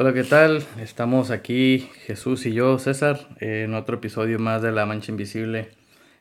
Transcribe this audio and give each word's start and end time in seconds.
Hola, 0.00 0.14
¿qué 0.14 0.22
tal? 0.22 0.64
Estamos 0.80 1.32
aquí, 1.32 1.90
Jesús 2.06 2.46
y 2.46 2.52
yo, 2.52 2.78
César, 2.78 3.18
en 3.40 3.74
otro 3.74 3.96
episodio 3.96 4.38
más 4.38 4.62
de 4.62 4.70
La 4.70 4.86
Mancha 4.86 5.10
Invisible. 5.10 5.70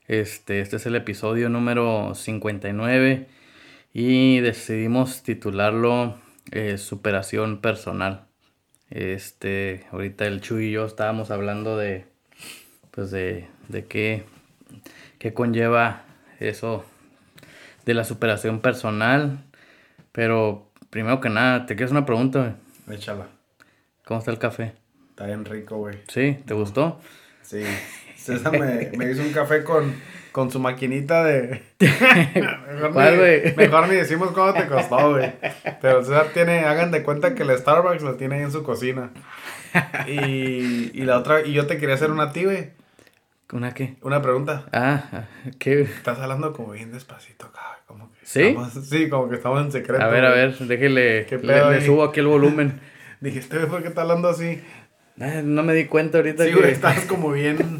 Este, 0.07 0.61
este 0.61 0.77
es 0.77 0.87
el 0.87 0.95
episodio 0.95 1.47
número 1.47 2.15
59 2.15 3.27
y 3.93 4.39
decidimos 4.39 5.21
titularlo 5.21 6.15
eh, 6.51 6.79
Superación 6.79 7.61
Personal. 7.61 8.25
Este, 8.89 9.85
ahorita 9.91 10.25
el 10.25 10.41
Chuy 10.41 10.69
y 10.69 10.71
yo 10.71 10.83
estábamos 10.87 11.29
hablando 11.29 11.77
de, 11.77 12.07
pues 12.89 13.11
de, 13.11 13.47
de 13.67 13.85
qué, 13.85 14.23
qué 15.19 15.35
conlleva 15.35 16.03
eso 16.39 16.83
de 17.85 17.93
la 17.93 18.05
superación 18.05 18.59
personal. 18.59 19.37
Pero 20.11 20.71
primero 20.89 21.21
que 21.21 21.29
nada, 21.29 21.67
te 21.67 21.75
quieres 21.75 21.91
una 21.91 22.07
pregunta. 22.07 22.55
Échala. 22.89 23.36
¿Cómo 24.07 24.19
está 24.21 24.31
el 24.31 24.39
café? 24.39 24.73
Está 25.09 25.25
bien 25.25 25.43
rico, 25.43 25.75
güey. 25.77 25.97
¿Sí? 26.07 26.39
¿Te 26.45 26.53
gustó? 26.53 27.01
Sí. 27.41 27.61
César 28.15 28.53
me, 28.57 28.89
me 28.97 29.11
hizo 29.11 29.21
un 29.21 29.33
café 29.33 29.65
con, 29.65 29.93
con 30.31 30.49
su 30.49 30.61
maquinita 30.61 31.25
de... 31.25 31.61
mejor, 31.79 32.93
¿Cuál, 32.93 33.17
ni, 33.17 33.51
mejor 33.57 33.89
ni 33.89 33.95
decimos 33.95 34.31
cuánto 34.31 34.61
te 34.61 34.67
costó, 34.67 35.11
güey. 35.11 35.33
Pero 35.81 36.05
César 36.05 36.27
tiene, 36.33 36.59
hagan 36.59 36.91
de 36.91 37.03
cuenta 37.03 37.35
que 37.35 37.43
el 37.43 37.57
Starbucks 37.57 38.01
lo 38.01 38.15
tiene 38.15 38.35
ahí 38.35 38.43
en 38.43 38.51
su 38.53 38.63
cocina. 38.63 39.09
Y, 40.07 40.91
y 40.93 41.01
la 41.03 41.17
otra, 41.17 41.45
y 41.45 41.51
yo 41.51 41.67
te 41.67 41.77
quería 41.77 41.95
hacer 41.95 42.09
una 42.09 42.23
a 42.23 42.31
ti, 42.31 42.45
güey. 42.45 42.69
¿Una 43.51 43.73
qué? 43.73 43.97
Una 44.01 44.21
pregunta. 44.21 44.67
Ah, 44.71 45.25
¿qué? 45.59 45.81
Estás 45.81 46.19
hablando 46.19 46.53
como 46.53 46.71
bien 46.71 46.93
despacito, 46.93 47.51
cabrón. 47.51 47.77
Como 47.85 48.11
que 48.13 48.25
¿Sí? 48.25 48.41
estamos- 48.43 48.73
sí, 48.87 49.09
como 49.09 49.29
que 49.29 49.35
estamos 49.35 49.61
en 49.65 49.71
secreto. 49.73 50.01
A 50.01 50.07
ver, 50.07 50.23
a 50.25 50.29
ver, 50.31 50.57
déjele, 50.57 51.25
¿Qué 51.27 51.37
le, 51.37 51.53
pedo 51.53 51.71
le 51.71 51.85
subo 51.85 52.05
aquí 52.05 52.21
el 52.21 52.27
volumen. 52.27 52.79
Dijiste, 53.21 53.57
güey, 53.57 53.69
¿por 53.69 53.81
qué 53.81 53.87
está 53.89 54.01
hablando 54.01 54.29
así? 54.29 54.61
Ah, 55.19 55.41
no 55.43 55.63
me 55.63 55.73
di 55.73 55.85
cuenta 55.85 56.19
ahorita 56.19 56.43
Sí, 56.43 56.51
que... 56.51 56.55
güey, 56.57 56.71
estás 56.71 57.05
como 57.05 57.31
bien. 57.31 57.57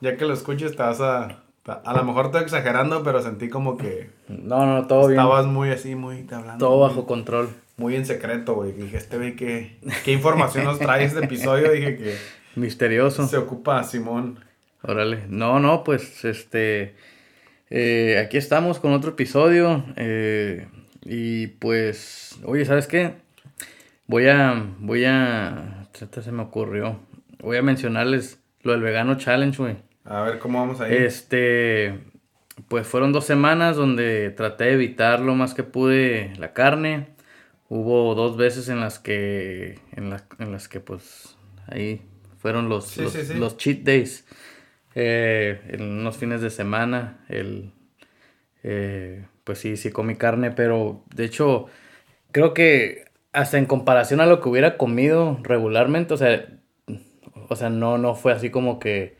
Ya 0.00 0.16
que 0.16 0.24
lo 0.24 0.34
escuches, 0.34 0.72
te 0.74 0.82
vas 0.82 1.00
a. 1.00 1.38
A 1.64 1.92
lo 1.96 2.02
mejor 2.02 2.26
estoy 2.26 2.42
exagerando, 2.42 3.04
pero 3.04 3.22
sentí 3.22 3.48
como 3.48 3.76
que 3.76 4.10
No, 4.26 4.66
no, 4.66 4.88
todo 4.88 5.06
bien. 5.06 5.12
estabas 5.20 5.46
muy 5.46 5.70
así, 5.70 5.94
muy 5.94 6.26
hablando. 6.32 6.58
Todo 6.66 6.78
muy- 6.78 6.88
bajo 6.88 7.06
control. 7.06 7.50
Muy 7.76 7.94
en 7.94 8.04
secreto, 8.04 8.54
güey. 8.56 8.72
Dije, 8.72 8.96
este 8.96 9.16
güey, 9.16 9.36
¿qué, 9.36 9.78
¿qué 10.04 10.10
información 10.12 10.64
nos 10.64 10.80
trae 10.80 11.04
este 11.04 11.24
episodio? 11.24 11.70
Dije 11.70 11.96
que 11.96 12.16
Misterioso. 12.56 13.28
se 13.28 13.36
ocupa 13.36 13.84
Simón. 13.84 14.40
Órale. 14.82 15.20
No, 15.28 15.60
no, 15.60 15.84
pues, 15.84 16.24
este... 16.24 16.96
eh, 17.70 18.20
aquí 18.26 18.36
estamos 18.38 18.80
con 18.80 18.92
otro 18.92 19.12
episodio. 19.12 19.84
eh, 19.94 20.66
y 21.04 21.46
pues... 21.46 22.40
Oye, 22.44 22.64
¿sabes 22.64 22.88
qué? 22.88 23.14
Voy 24.06 24.28
a... 24.28 24.74
Voy 24.78 25.04
a... 25.04 25.86
ahorita 25.94 26.22
se 26.22 26.32
me 26.32 26.42
ocurrió. 26.42 27.00
Voy 27.38 27.56
a 27.56 27.62
mencionarles 27.62 28.40
lo 28.62 28.72
del 28.72 28.82
Vegano 28.82 29.16
Challenge, 29.16 29.56
güey. 29.56 29.76
A 30.04 30.22
ver 30.22 30.38
cómo 30.38 30.58
vamos 30.60 30.80
ahí. 30.80 30.94
Este, 30.94 32.00
pues 32.68 32.86
fueron 32.86 33.12
dos 33.12 33.24
semanas 33.24 33.76
donde 33.76 34.30
traté 34.30 34.64
de 34.64 34.72
evitar 34.74 35.20
lo 35.20 35.34
más 35.34 35.54
que 35.54 35.62
pude 35.62 36.32
la 36.38 36.52
carne. 36.52 37.08
Hubo 37.68 38.14
dos 38.14 38.36
veces 38.36 38.68
en 38.68 38.80
las 38.80 38.98
que, 38.98 39.78
en, 39.92 40.10
la- 40.10 40.24
en 40.38 40.52
las 40.52 40.68
que 40.68 40.80
pues 40.80 41.36
ahí 41.66 42.02
fueron 42.38 42.68
los, 42.68 42.86
Sí, 42.88 43.02
los, 43.02 43.12
sí, 43.12 43.24
sí. 43.24 43.34
los 43.34 43.56
cheat 43.56 43.78
days. 43.80 44.26
Eh, 44.94 45.60
en 45.68 45.82
unos 45.82 46.18
fines 46.18 46.42
de 46.42 46.50
semana, 46.50 47.24
el, 47.28 47.72
eh, 48.62 49.26
pues 49.44 49.58
sí, 49.58 49.76
sí 49.76 49.90
comí 49.90 50.16
carne, 50.16 50.50
pero 50.50 51.04
de 51.14 51.24
hecho 51.24 51.66
creo 52.32 52.54
que 52.54 53.04
hasta 53.32 53.58
en 53.58 53.66
comparación 53.66 54.20
a 54.20 54.26
lo 54.26 54.40
que 54.40 54.48
hubiera 54.48 54.76
comido 54.76 55.38
regularmente, 55.42 56.14
o 56.14 56.16
sea, 56.16 56.46
o 57.48 57.56
sea, 57.56 57.70
no, 57.70 57.98
no 57.98 58.14
fue 58.14 58.32
así 58.32 58.50
como 58.50 58.78
que 58.78 59.16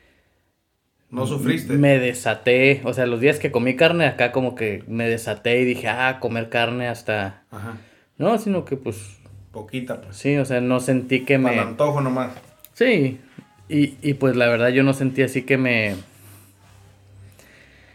no 1.11 1.27
sufriste. 1.27 1.75
me 1.75 1.99
desaté, 1.99 2.81
o 2.85 2.93
sea, 2.95 3.07
los 3.07 3.21
días 3.21 3.39
que 3.39 3.51
comí 3.53 3.77
carne 3.77 4.07
acá 4.07 4.33
como 4.33 4.55
que 4.55 4.83
me 4.87 5.09
desaté 5.09 5.61
y 5.61 5.65
dije, 5.65 5.89
ah, 5.89 6.19
comer 6.21 6.49
carne 6.49 6.89
hasta... 6.89 7.45
Ajá. 7.51 7.77
No, 8.19 8.39
sino 8.39 8.65
que 8.65 8.77
pues 8.77 9.19
Poquita, 9.51 10.01
pues. 10.01 10.17
sí, 10.17 10.37
o 10.39 10.45
sea, 10.45 10.61
no 10.61 10.81
sentí 10.81 11.25
que 11.25 11.39
Para 11.39 11.55
me... 11.57 11.61
antojo 11.61 12.01
nomás. 12.01 12.33
Sí, 12.73 13.21
y, 13.69 13.97
y 14.01 14.15
pues 14.15 14.37
la 14.37 14.49
verdad 14.49 14.69
yo 14.69 14.83
no 14.83 14.95
sentí 14.95 15.23
así 15.23 15.43
que 15.43 15.59
me... 15.59 15.97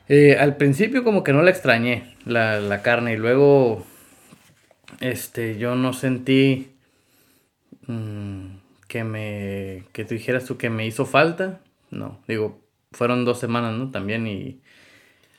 Eh, 0.09 0.37
al 0.39 0.55
principio 0.55 1.03
como 1.03 1.23
que 1.23 1.33
no 1.33 1.41
la 1.41 1.49
extrañé, 1.49 2.15
la, 2.25 2.59
la 2.61 2.81
carne, 2.81 3.13
y 3.13 3.17
luego, 3.17 3.85
este, 4.99 5.57
yo 5.57 5.75
no 5.75 5.93
sentí 5.93 6.71
mm, 7.87 8.45
que 8.87 9.03
me... 9.03 9.83
que 9.93 10.05
tú 10.05 10.13
dijeras 10.13 10.45
tú 10.45 10.57
que 10.57 10.69
me 10.69 10.85
hizo 10.85 11.05
falta, 11.05 11.59
no, 11.91 12.19
digo, 12.27 12.59
fueron 12.91 13.25
dos 13.25 13.39
semanas, 13.39 13.75
¿no? 13.77 13.91
También 13.91 14.27
y... 14.27 14.59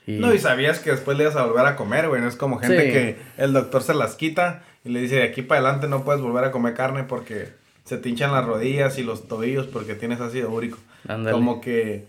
y- 0.07 0.19
No, 0.19 0.33
y 0.35 0.39
sabías 0.39 0.81
que 0.81 0.91
después 0.91 1.17
le 1.17 1.25
ibas 1.25 1.37
a 1.37 1.45
volver 1.47 1.67
a 1.67 1.77
comer, 1.77 2.09
güey. 2.09 2.21
No 2.21 2.29
es 2.29 2.37
como 2.37 2.59
gente 2.59 2.87
Sí. 2.87 2.93
que 2.93 3.17
el 3.43 3.53
doctor 3.53 3.83
se 3.83 3.95
las 3.95 4.15
quita 4.17 4.63
y 4.85 4.91
le 4.91 5.01
dice, 5.01 5.17
de 5.17 5.23
aquí 5.25 5.43
para 5.43 5.61
adelante 5.61 5.89
no 5.89 6.05
puedes 6.05 6.21
volver 6.23 6.45
a 6.45 6.51
comer 6.53 6.75
carne 6.75 7.05
porque 7.05 7.49
se 7.85 7.97
te 7.99 8.09
hinchan 8.11 8.33
las 8.33 8.45
rodillas 8.45 8.99
y 8.99 9.03
los 9.03 9.29
tobillos 9.29 9.67
porque 9.67 9.95
tienes 9.95 10.21
ácido 10.21 10.51
úrico. 10.51 10.79
Ándale. 11.07 11.33
Como 11.33 11.61
que 11.61 12.07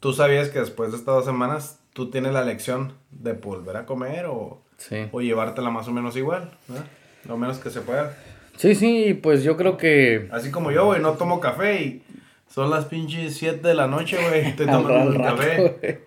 tú 0.00 0.12
sabías 0.12 0.48
que 0.50 0.58
después 0.60 0.90
de 0.90 0.96
estas 0.98 1.14
dos 1.14 1.24
semanas 1.24 1.78
tú 1.92 2.10
tienes 2.10 2.32
la 2.32 2.42
elección 2.42 2.94
de 3.10 3.32
volver 3.34 3.76
a 3.76 3.86
comer 3.86 4.26
o, 4.26 4.62
Sí. 4.80 5.06
o 5.12 5.20
llevártela 5.20 5.68
más 5.70 5.86
o 5.88 5.92
menos 5.92 6.16
igual, 6.16 6.50
¿verdad? 6.66 6.86
Lo 7.28 7.36
menos 7.36 7.58
que 7.58 7.68
se 7.70 7.82
pueda. 7.82 8.16
Sí, 8.56 8.74
sí, 8.74 9.12
pues 9.14 9.44
yo 9.44 9.56
creo 9.56 9.76
que... 9.76 10.28
Así 10.32 10.50
como 10.50 10.70
yo, 10.72 10.86
güey, 10.86 11.00
no 11.02 11.12
tomo 11.12 11.38
café 11.38 11.82
y 11.82 12.02
son 12.48 12.70
las 12.70 12.86
pinches 12.86 13.36
7 13.36 13.66
de 13.68 13.74
la 13.74 13.86
noche, 13.86 14.16
güey. 14.28 14.40
Estoy 14.48 14.66
al 14.68 14.82
tomando 14.82 15.10
un 15.10 15.18
rato, 15.18 15.36
café. 15.36 16.04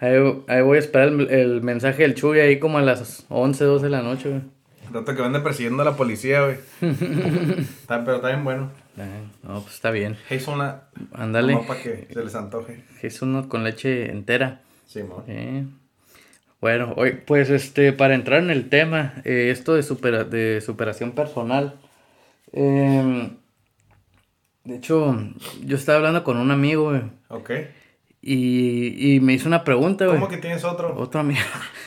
Ahí, 0.00 0.42
ahí 0.48 0.62
voy 0.62 0.76
a 0.76 0.80
esperar 0.80 1.08
el, 1.08 1.28
el 1.30 1.62
mensaje 1.62 2.02
del 2.02 2.14
Chuy 2.14 2.38
ahí 2.40 2.58
como 2.58 2.78
a 2.78 2.82
las 2.82 3.24
11, 3.30 3.64
12 3.64 3.84
de 3.86 3.90
la 3.90 4.02
noche, 4.02 4.28
güey. 4.28 4.42
Rato 4.92 5.14
que 5.16 5.22
vende 5.22 5.40
persiguiendo 5.40 5.82
a 5.82 5.84
la 5.86 5.96
policía, 5.96 6.42
güey. 6.44 6.56
Está- 7.58 8.04
pero 8.04 8.16
está 8.16 8.28
bien 8.28 8.44
bueno. 8.44 8.70
Ah, 8.98 9.06
No, 9.42 9.60
pues 9.62 9.74
está 9.74 9.90
bien. 9.90 10.16
Es 10.30 10.46
una. 10.48 10.82
Ándale. 11.12 11.56
para 11.66 11.82
que 11.82 12.08
se 12.12 12.24
les 12.24 12.34
antoje. 12.34 12.82
Es 13.02 13.20
uno 13.22 13.48
con 13.48 13.64
leche 13.64 14.10
entera. 14.10 14.60
Simón. 14.86 15.24
Eh. 15.28 15.64
Bueno, 16.60 16.92
hoy, 16.96 17.12
pues 17.24 17.50
este, 17.50 17.92
para 17.92 18.14
entrar 18.14 18.42
en 18.42 18.50
el 18.50 18.68
tema, 18.68 19.14
eh, 19.24 19.50
esto 19.52 19.74
de, 19.74 19.82
supera- 19.82 20.24
de 20.24 20.60
superación 20.60 21.12
personal. 21.12 21.74
em, 22.52 23.30
de 24.64 24.76
hecho, 24.76 25.16
yo 25.64 25.76
estaba 25.76 25.98
hablando 25.98 26.24
con 26.24 26.36
un 26.36 26.50
amigo, 26.50 26.90
güey, 26.90 27.02
Ok. 27.28 27.50
y, 28.20 29.14
y 29.14 29.20
me 29.20 29.32
hizo 29.34 29.48
una 29.48 29.62
pregunta, 29.64 30.04
güey. 30.06 30.18
¿Cómo 30.18 30.28
que 30.30 30.38
tienes 30.38 30.64
otro? 30.64 30.94
Otro 30.98 31.20
amigo. 31.20 31.40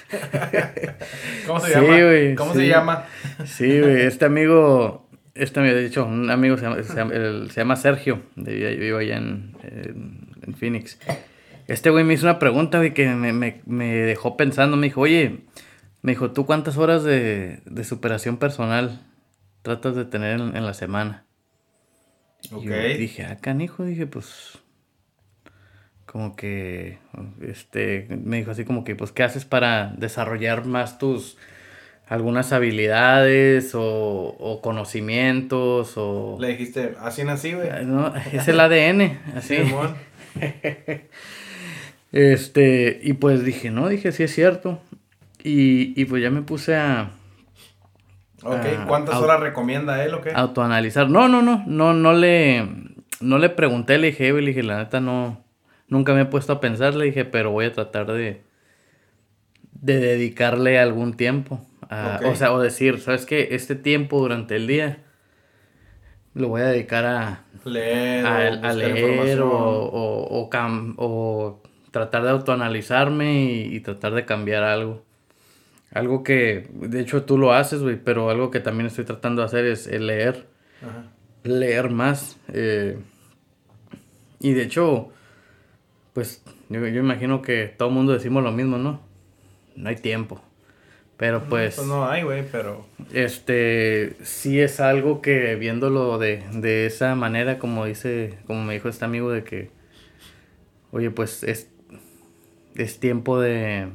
¿Cómo 1.47 1.59
se 1.59 1.67
Sí, 1.67 1.73
llama? 1.73 2.35
¿Cómo 2.37 2.53
sí. 2.53 2.59
se 2.59 2.67
llama? 2.67 3.05
Sí, 3.45 3.79
güey, 3.79 4.01
este 4.03 4.25
amigo, 4.25 5.07
este 5.35 5.59
amigo, 5.59 5.75
de 5.75 5.85
hecho, 5.85 6.05
un 6.05 6.29
amigo 6.31 6.57
se 6.57 6.63
llama, 6.63 6.81
se 6.83 6.95
llama- 6.95 7.13
el- 7.13 7.51
se 7.51 7.61
llama 7.61 7.75
Sergio, 7.75 8.21
de, 8.35 8.59
yo 8.75 8.79
vivo 8.79 8.97
allá 8.99 9.17
en, 9.17 9.55
en, 9.63 10.27
en 10.47 10.53
Phoenix. 10.55 10.97
Este 11.71 11.89
güey 11.89 12.03
me 12.03 12.13
hizo 12.13 12.25
una 12.25 12.39
pregunta, 12.39 12.77
güey, 12.79 12.93
que 12.93 13.07
me, 13.09 13.33
me, 13.33 13.61
me 13.65 13.93
dejó 13.93 14.35
pensando, 14.37 14.77
me 14.77 14.87
dijo, 14.87 15.01
oye, 15.01 15.39
me 16.01 16.11
dijo, 16.11 16.31
¿tú 16.31 16.45
cuántas 16.45 16.77
horas 16.77 17.03
de, 17.03 17.61
de 17.65 17.83
superación 17.83 18.37
personal 18.37 19.01
tratas 19.61 19.95
de 19.95 20.05
tener 20.05 20.39
en, 20.39 20.55
en 20.55 20.65
la 20.65 20.73
semana? 20.73 21.25
Y 22.51 22.55
Ok. 22.55 22.63
yo 22.63 22.77
dije, 22.97 23.23
ah, 23.25 23.37
canijo, 23.37 23.83
dije, 23.85 24.07
pues, 24.07 24.57
como 26.05 26.35
que, 26.35 26.97
este, 27.41 28.07
me 28.09 28.37
dijo 28.37 28.51
así 28.51 28.65
como 28.65 28.83
que, 28.83 28.95
pues, 28.95 29.11
¿qué 29.11 29.23
haces 29.23 29.45
para 29.45 29.93
desarrollar 29.97 30.65
más 30.65 30.97
tus, 30.97 31.37
algunas 32.07 32.51
habilidades 32.51 33.73
o, 33.75 33.81
o 34.37 34.61
conocimientos 34.61 35.93
o... 35.96 36.37
Le 36.41 36.49
dijiste, 36.49 36.96
así 36.99 37.23
nací, 37.23 37.53
güey. 37.53 37.69
Ah, 37.69 37.81
No, 37.84 38.13
es 38.16 38.47
el 38.49 38.59
ADN, 38.59 39.19
así. 39.37 39.55
Este, 42.11 42.99
y 43.03 43.13
pues 43.13 43.43
dije, 43.43 43.72
no, 43.72 43.87
dije, 43.87 44.11
sí 44.11 44.23
es 44.23 44.34
cierto. 44.34 44.79
Y, 45.43 45.99
y 45.99 46.05
pues 46.05 46.22
ya 46.22 46.29
me 46.29 46.41
puse 46.41 46.75
a 46.75 47.11
Ok, 48.43 48.87
¿cuántas 48.87 49.16
horas 49.16 49.40
recomienda 49.40 50.03
él 50.03 50.13
o 50.16 50.22
qué? 50.22 50.31
autoanalizar. 50.31 51.09
No, 51.09 51.28
no, 51.28 51.41
no, 51.41 51.63
no, 51.67 51.93
no 51.93 52.13
le, 52.13 52.67
no 53.22 53.37
le 53.37 53.49
pregunté, 53.49 53.97
le 53.97 54.08
dije, 54.08 54.31
le 54.34 54.41
dije, 54.47 54.63
la 54.63 54.79
neta 54.79 54.99
no, 54.99 55.43
nunca 55.87 56.13
me 56.13 56.22
he 56.22 56.25
puesto 56.25 56.53
a 56.53 56.59
pensar, 56.59 56.96
le 56.96 57.05
dije, 57.05 57.23
pero 57.25 57.52
voy 57.52 57.66
a 57.66 57.72
tratar 57.72 58.08
de, 58.11 58.41
de 59.73 59.99
dedicarle 59.99 60.79
algún 60.79 61.13
tiempo. 61.13 61.61
a-. 61.90 62.19
O 62.25 62.35
sea, 62.35 62.52
o 62.53 62.59
decir, 62.59 62.99
¿sabes 62.99 63.25
qué? 63.25 63.49
Este 63.52 63.75
tiempo 63.75 64.19
durante 64.19 64.55
el 64.55 64.67
día 64.67 64.99
lo 66.34 66.47
voy 66.47 66.61
a 66.61 66.66
dedicar 66.66 67.05
a, 67.05 67.43
Leer, 67.66 68.25
a, 68.25 68.73
leer 68.73 68.97
información. 68.97 69.41
o, 69.41 69.84
o, 69.84 70.40
o 70.41 70.49
cam- 70.49 70.96
o 70.97 71.61
tratar 71.91 72.23
de 72.23 72.29
autoanalizarme 72.29 73.43
y, 73.43 73.76
y 73.76 73.79
tratar 73.82 74.14
de 74.14 74.26
cambiar 74.26 74.64
algo. 74.64 75.03
algo 75.93 76.23
que, 76.23 76.67
de 76.72 77.02
hecho 77.02 77.23
tú 77.23 77.38
lo 77.38 77.53
haces, 77.53 77.82
güey, 77.82 77.97
pero 78.02 78.29
algo 78.29 78.49
que 78.49 78.59
también 78.59 78.88
estoy 78.88 79.05
tratando 79.05 79.41
de 79.41 79.46
hacer 79.46 79.66
es 79.66 79.88
leer. 79.88 80.47
Leer 81.43 81.90
más. 81.90 82.38
Eh, 82.53 82.97
y 84.40 84.53
de 84.53 84.64
hecho, 84.64 85.09
pues 86.14 86.43
yo, 86.70 86.79
yo 86.88 86.99
imagino 86.99 87.41
que 87.41 87.67
todo 87.67 87.90
el 87.90 87.96
mundo 87.96 88.14
decimos 88.14 88.44
lo 88.44 88.52
mismo, 88.52 88.78
¿no? 88.78 89.02
No 89.76 89.90
hay 89.90 89.96
tiempo. 89.96 90.41
Pero 91.17 91.44
pues... 91.44 91.76
pues 91.76 91.87
no 91.87 92.09
hay, 92.09 92.23
güey, 92.23 92.44
pero... 92.52 92.87
Este, 93.14 94.16
sí 94.23 94.59
es 94.59 94.79
algo 94.79 95.22
que 95.22 95.55
viéndolo 95.55 96.17
de, 96.17 96.44
de 96.53 96.87
esa 96.87 97.14
manera, 97.14 97.59
como 97.59 97.85
dice, 97.85 98.40
como 98.47 98.64
me 98.64 98.73
dijo 98.73 98.90
este 98.90 99.05
amigo, 99.05 99.32
de 99.32 99.44
que, 99.44 99.70
oye, 100.91 101.11
pues 101.11 101.44
es, 101.44 101.70
es 102.76 103.00
tiempo 103.00 103.40
de, 103.40 103.88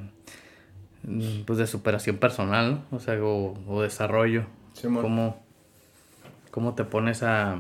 pues 1.47 1.59
de 1.59 1.67
superación 1.67 2.17
personal, 2.19 2.83
¿no? 2.91 2.97
O 2.97 3.01
sea, 3.01 3.23
o, 3.23 3.55
o 3.67 3.83
desarrollo. 3.83 4.47
Sí, 4.73 4.89
cómo, 4.89 5.43
cómo 6.51 6.75
te 6.75 6.85
pones 6.85 7.23
a, 7.23 7.59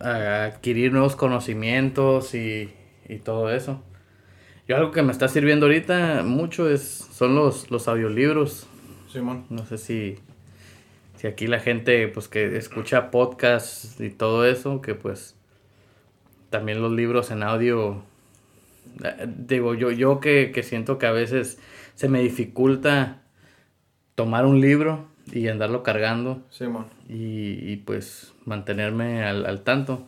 a 0.00 0.44
adquirir 0.44 0.92
nuevos 0.92 1.16
conocimientos 1.16 2.34
y, 2.34 2.72
y 3.08 3.18
todo 3.18 3.52
eso. 3.52 3.82
Yo 4.66 4.76
algo 4.76 4.90
que 4.90 5.02
me 5.02 5.12
está 5.12 5.28
sirviendo 5.28 5.66
ahorita 5.66 6.22
mucho 6.24 6.68
es, 6.68 6.82
son 6.82 7.34
los, 7.34 7.70
los 7.70 7.88
audiolibros. 7.88 8.66
Simón. 9.10 9.46
No 9.48 9.64
sé 9.64 9.78
si, 9.78 10.18
si 11.16 11.26
aquí 11.26 11.46
la 11.46 11.58
gente 11.58 12.06
pues 12.08 12.28
que 12.28 12.56
escucha 12.56 13.10
podcasts 13.10 13.98
y 13.98 14.10
todo 14.10 14.44
eso, 14.44 14.82
que 14.82 14.94
pues 14.94 15.36
también 16.50 16.82
los 16.82 16.92
libros 16.92 17.30
en 17.30 17.42
audio, 17.42 18.02
digo 19.26 19.74
yo, 19.74 19.90
yo 19.90 20.20
que, 20.20 20.52
que 20.52 20.62
siento 20.62 20.98
que 20.98 21.06
a 21.06 21.12
veces 21.12 21.58
se 21.94 22.08
me 22.08 22.20
dificulta 22.20 23.22
tomar 24.14 24.46
un 24.46 24.60
libro 24.60 25.06
y 25.32 25.48
andarlo 25.48 25.82
cargando 25.82 26.42
Simón. 26.50 26.86
y, 27.08 27.70
y, 27.72 27.76
pues 27.76 28.32
mantenerme 28.44 29.24
al, 29.24 29.46
al 29.46 29.62
tanto. 29.62 30.06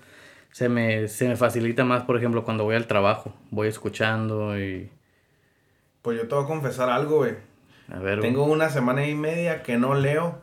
Se 0.51 0.69
me, 0.69 1.07
se 1.07 1.29
me 1.29 1.37
facilita 1.37 1.85
más, 1.85 2.03
por 2.03 2.17
ejemplo, 2.17 2.45
cuando 2.45 2.65
voy 2.65 2.75
al 2.75 2.89
trabajo. 2.89 3.33
Voy 3.51 3.69
escuchando 3.69 4.59
y... 4.59 4.91
Pues 6.03 6.19
yo 6.19 6.27
te 6.27 6.35
voy 6.35 6.45
a 6.45 6.47
confesar 6.49 6.89
algo, 6.91 7.19
güey. 7.19 7.35
A 7.89 8.01
ver... 8.01 8.21
Tengo 8.21 8.45
una 8.45 8.69
semana 8.69 9.07
y 9.07 9.15
media 9.15 9.63
que 9.63 9.79
no 9.79 9.95
leo, 9.95 10.41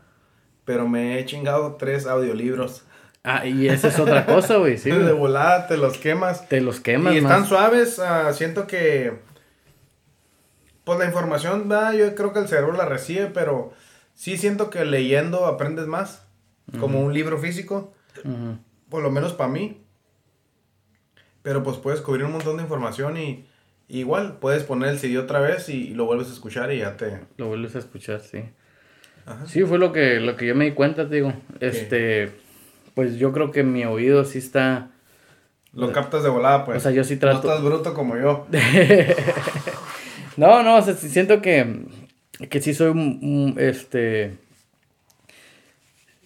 pero 0.63 0.87
me 0.87 1.19
he 1.19 1.25
chingado 1.25 1.75
tres 1.75 2.07
audiolibros. 2.07 2.86
Ah, 3.29 3.45
y 3.45 3.67
esa 3.67 3.89
es 3.89 3.99
otra 3.99 4.25
cosa, 4.25 4.55
güey, 4.55 4.77
sí. 4.77 4.89
de 4.91 5.11
volada 5.11 5.67
te 5.67 5.75
los 5.75 5.97
quemas. 5.97 6.47
Te 6.47 6.61
los 6.61 6.79
quemas 6.79 7.13
y 7.13 7.17
están 7.17 7.41
más. 7.41 7.49
suaves, 7.49 7.99
ah, 7.99 8.31
siento 8.31 8.67
que... 8.67 9.19
Pues 10.85 10.97
la 10.97 11.05
información, 11.05 11.69
va, 11.69 11.93
yo 11.93 12.15
creo 12.15 12.31
que 12.31 12.39
el 12.39 12.47
cerebro 12.47 12.71
la 12.71 12.85
recibe, 12.85 13.25
pero 13.25 13.73
sí 14.13 14.37
siento 14.37 14.69
que 14.69 14.85
leyendo 14.85 15.45
aprendes 15.45 15.87
más. 15.87 16.23
Como 16.79 17.01
un 17.01 17.13
libro 17.13 17.37
físico, 17.37 17.93
por 18.89 19.03
lo 19.03 19.11
menos 19.11 19.33
para 19.33 19.49
mí. 19.49 19.83
Pero 21.41 21.63
pues 21.63 21.77
puedes 21.77 21.99
cubrir 21.99 22.25
un 22.25 22.31
montón 22.31 22.57
de 22.57 22.63
información 22.63 23.17
y, 23.17 23.45
y 23.89 23.99
igual 23.99 24.37
puedes 24.39 24.63
poner 24.63 24.89
el 24.89 24.99
CD 24.99 25.17
otra 25.17 25.39
vez 25.39 25.67
y, 25.67 25.93
lo 25.93 26.05
vuelves 26.05 26.29
a 26.29 26.33
escuchar 26.33 26.71
y 26.71 26.79
ya 26.79 26.95
te... 26.95 27.19
Lo 27.35 27.47
vuelves 27.47 27.75
a 27.75 27.79
escuchar, 27.79 28.21
sí. 28.21 28.43
Ajá. 29.25 29.45
Sí, 29.47 29.63
fue 29.63 29.79
lo 29.79 29.91
que, 29.91 30.21
lo 30.21 30.37
que 30.37 30.47
yo 30.47 30.55
me 30.55 30.65
di 30.65 30.71
cuenta, 30.71 31.07
te 31.07 31.15
digo. 31.15 31.33
Este, 31.59 32.31
pues 32.97 33.19
yo 33.19 33.31
creo 33.31 33.51
que 33.51 33.61
mi 33.61 33.85
oído 33.85 34.25
sí 34.25 34.39
está... 34.39 34.89
Lo 35.71 35.91
captas 35.91 36.23
de 36.23 36.29
volada, 36.29 36.65
pues. 36.65 36.77
O 36.77 36.79
sea, 36.79 36.91
yo 36.91 37.03
sí 37.03 37.13
No 37.13 37.19
trato... 37.19 37.47
estás 37.47 37.63
bruto 37.63 37.93
como 37.93 38.17
yo. 38.17 38.47
no, 40.37 40.63
no, 40.63 40.77
o 40.77 40.81
sea, 40.81 40.95
sí 40.95 41.07
siento 41.07 41.39
que, 41.39 41.81
que 42.49 42.59
sí 42.59 42.73
soy 42.73 42.87
un, 42.89 43.53
este... 43.59 44.33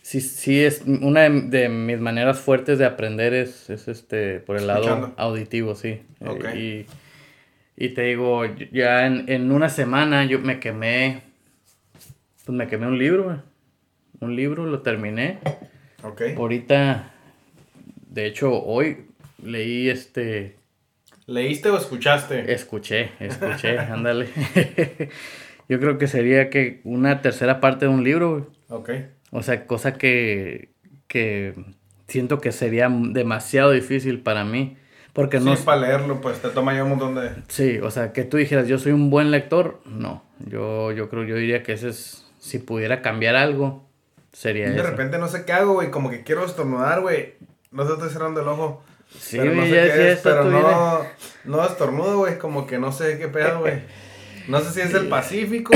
Sí, 0.02 0.22
sí 0.22 0.64
es 0.64 0.84
una 0.86 1.22
de, 1.28 1.42
de 1.42 1.68
mis 1.68 2.00
maneras 2.00 2.40
fuertes 2.40 2.80
de 2.80 2.86
aprender 2.86 3.34
es, 3.34 3.70
es 3.70 3.90
este, 3.90 4.40
por 4.40 4.56
el 4.58 4.68
lado 4.68 5.14
auditivo, 5.18 5.76
sí. 5.76 5.90
Eh, 5.90 6.28
Ok. 6.28 6.46
y, 6.56 6.86
y 7.76 7.90
te 7.90 8.04
digo, 8.04 8.44
ya 8.72 9.06
en, 9.08 9.26
en 9.30 9.52
una 9.52 9.68
semana 9.68 10.24
yo 10.24 10.40
me 10.40 10.62
quemé, 10.62 11.24
pues 12.46 12.58
me 12.58 12.68
quemé 12.68 12.88
un 12.88 12.98
libro. 12.98 13.44
Un 14.22 14.38
libro, 14.38 14.66
lo 14.66 14.82
terminé. 14.82 15.40
Ok. 16.04 16.22
Ahorita, 16.38 17.12
de 18.10 18.26
hecho, 18.26 18.54
hoy 18.64 19.06
leí 19.44 19.90
este, 19.90 20.56
¿Leíste 21.28 21.70
o 21.70 21.78
escuchaste? 21.78 22.52
escuché, 22.54 23.12
escuché, 23.20 23.78
ándale. 23.80 24.28
Yo 25.70 25.80
creo 25.80 25.98
que 25.98 26.08
sería 26.08 26.50
que 26.50 26.82
una 26.84 27.22
tercera 27.22 27.62
parte 27.62 27.86
de 27.86 27.92
un 27.92 28.04
libro, 28.04 28.32
güey. 28.32 28.44
Ok. 28.70 28.90
O 29.32 29.42
sea, 29.42 29.66
cosa 29.66 29.94
que, 29.94 30.74
que 31.08 31.56
siento 32.08 32.40
que 32.40 32.52
sería 32.52 32.90
demasiado 32.90 33.72
difícil 33.72 34.20
para 34.20 34.44
mí. 34.44 34.78
Porque 35.14 35.40
no... 35.40 35.56
Sí, 35.56 35.64
para 35.64 35.82
leerlo, 35.82 36.20
pues 36.22 36.42
te 36.42 36.50
toma 36.50 36.74
ya 36.74 36.84
un 36.84 36.92
montón 36.92 37.16
de... 37.16 37.32
Sí, 37.48 37.80
o 37.80 37.92
sea, 37.92 38.12
que 38.12 38.24
tú 38.24 38.38
dijeras, 38.38 38.68
yo 38.68 38.78
soy 38.78 38.92
un 38.92 39.10
buen 39.10 39.32
lector, 39.32 39.82
no. 39.86 40.24
Yo, 40.40 40.92
yo 40.92 41.10
creo, 41.10 41.24
yo 41.24 41.36
diría 41.36 41.64
que 41.64 41.74
ese 41.74 41.90
es, 41.90 42.26
si 42.40 42.60
pudiera 42.60 43.02
cambiar 43.02 43.36
algo, 43.36 43.90
sería 44.34 44.70
De 44.70 44.76
eso. 44.76 44.84
repente 44.90 45.18
no 45.18 45.28
sé 45.28 45.46
qué 45.46 45.54
hago, 45.54 45.74
güey. 45.74 45.92
Como 45.92 46.10
que 46.10 46.24
quiero 46.24 46.46
estornudar, 46.46 47.02
güey. 47.02 47.36
No 47.72 47.86
se 47.88 47.94
estoy 47.94 48.10
cerrando 48.10 48.42
el 48.42 48.48
ojo. 48.48 48.84
Sí, 49.20 49.38
pero 49.38 49.54
no 49.56 49.64
sé 49.64 49.70
ya 49.70 49.76
qué 49.84 49.88
decía 49.90 50.12
es, 50.14 50.20
pero 50.22 50.44
no, 50.46 51.02
no 51.46 51.66
estornudo, 51.66 52.18
güey. 52.20 52.38
Como 52.38 52.66
que 52.68 52.78
no 52.80 52.92
sé 52.92 53.18
qué 53.18 53.28
pedo, 53.28 53.60
güey. 53.60 53.82
No 54.48 54.60
sé 54.62 54.72
si 54.72 54.82
es 54.82 54.94
el 54.96 55.08
Pacífico, 55.08 55.72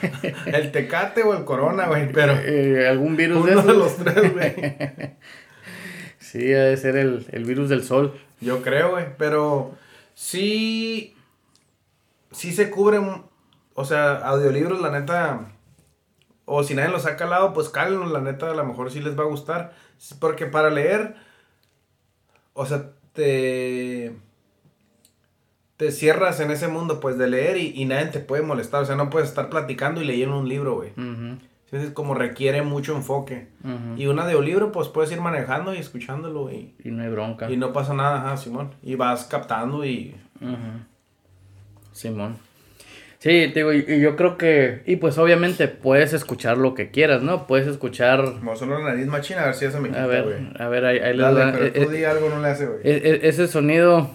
el 0.46 0.72
Tecate 0.72 1.22
o 1.22 1.34
el 1.36 1.44
Corona, 1.44 1.86
güey. 1.86 2.12
Pero 2.12 2.34
Eh, 2.44 2.86
¿Algún 2.88 3.16
virus 3.16 3.38
uno 3.38 3.46
de 3.46 3.52
esos? 3.60 3.76
los 3.76 3.96
tres, 3.96 4.32
güey. 4.32 4.54
Sí, 6.18 6.52
ha 6.54 6.62
de 6.64 6.76
ser 6.76 6.96
el, 6.96 7.26
el 7.32 7.44
virus 7.44 7.68
del 7.68 7.82
sol. 7.82 8.20
Yo 8.40 8.62
creo, 8.62 8.90
güey. 8.92 9.06
Pero 9.18 9.74
sí. 10.14 11.16
Sí 12.30 12.52
se 12.52 12.70
cubren. 12.70 13.22
O 13.74 13.84
sea, 13.84 14.16
audiolibros, 14.18 14.80
la 14.80 14.90
neta. 14.92 15.40
O 16.52 16.64
si 16.64 16.74
nadie 16.74 16.90
los 16.90 17.06
ha 17.06 17.14
calado, 17.14 17.52
pues 17.52 17.68
cálenlos, 17.68 18.10
la 18.10 18.20
neta, 18.20 18.50
a 18.50 18.54
lo 18.54 18.64
mejor 18.64 18.90
sí 18.90 19.00
les 19.00 19.16
va 19.16 19.22
a 19.22 19.28
gustar. 19.28 19.72
Porque 20.18 20.46
para 20.46 20.68
leer. 20.68 21.14
O 22.54 22.66
sea, 22.66 22.90
te. 23.12 24.16
Te 25.76 25.92
cierras 25.92 26.40
en 26.40 26.50
ese 26.50 26.66
mundo, 26.66 26.98
pues, 26.98 27.16
de 27.16 27.28
leer 27.28 27.56
y, 27.56 27.72
y 27.80 27.84
nadie 27.84 28.06
te 28.06 28.18
puede 28.18 28.42
molestar. 28.42 28.82
O 28.82 28.84
sea, 28.84 28.96
no 28.96 29.10
puedes 29.10 29.28
estar 29.28 29.48
platicando 29.48 30.02
y 30.02 30.04
leyendo 30.04 30.38
un 30.40 30.48
libro, 30.48 30.74
güey. 30.74 30.90
Entonces, 30.96 31.92
como 31.94 32.14
requiere 32.14 32.62
mucho 32.62 32.96
enfoque. 32.96 33.46
Y 33.96 34.06
un 34.06 34.18
audiolibro, 34.18 34.72
pues, 34.72 34.88
puedes 34.88 35.12
ir 35.12 35.20
manejando 35.20 35.72
y 35.72 35.78
escuchándolo 35.78 36.50
y. 36.50 36.74
Y 36.82 36.90
no 36.90 37.04
hay 37.04 37.10
bronca. 37.10 37.48
Y 37.48 37.56
no 37.56 37.72
pasa 37.72 37.94
nada, 37.94 38.22
ajá, 38.22 38.36
Simón. 38.36 38.74
Y 38.82 38.96
vas 38.96 39.24
captando 39.24 39.84
y. 39.84 40.16
Simón. 41.92 42.49
Sí, 43.22 43.50
te 43.52 43.60
digo, 43.60 43.72
y, 43.74 44.00
yo 44.00 44.16
creo 44.16 44.38
que, 44.38 44.80
y 44.86 44.96
pues 44.96 45.18
obviamente 45.18 45.68
puedes 45.68 46.14
escuchar 46.14 46.56
lo 46.56 46.72
que 46.74 46.90
quieras, 46.90 47.22
¿no? 47.22 47.46
Puedes 47.46 47.66
escuchar, 47.66 48.24
Me 48.42 48.56
solo 48.56 48.78
la 48.78 48.92
nariz 48.92 49.06
machina, 49.08 49.42
a 49.42 49.46
ver 49.46 49.54
si 49.54 49.66
eso 49.66 49.78
me 49.78 49.88
quita, 49.90 50.04
a 50.04 50.06
güey. 50.06 50.22
ver, 50.24 50.40
a 50.58 50.68
ver, 50.70 50.84
ahí, 50.86 50.98
ahí 51.00 51.18
Dale, 51.18 51.44
va, 51.44 51.52
pero 51.52 51.66
eh, 51.66 51.70
tú 51.70 51.82
eh, 51.82 51.96
di 51.98 52.04
algo, 52.04 52.30
no 52.30 52.40
le 52.40 52.48
hace, 52.48 52.64
güey. 52.64 52.78
e- 52.82 52.96
e- 52.96 53.28
ese 53.28 53.46
sonido, 53.46 54.10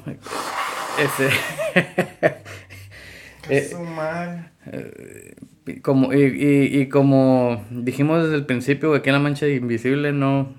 ese, 0.99 1.29
eh, 3.49 3.69
madre. 3.95 4.45
y 5.67 5.79
como, 5.81 6.11
y, 6.11 6.23
y, 6.23 6.81
y 6.81 6.89
como 6.89 7.63
dijimos 7.69 8.23
desde 8.23 8.35
el 8.37 8.47
principio, 8.47 8.89
güey, 8.89 9.01
aquí 9.01 9.09
en 9.09 9.13
La 9.13 9.19
Mancha 9.19 9.47
Invisible 9.47 10.13
no, 10.13 10.51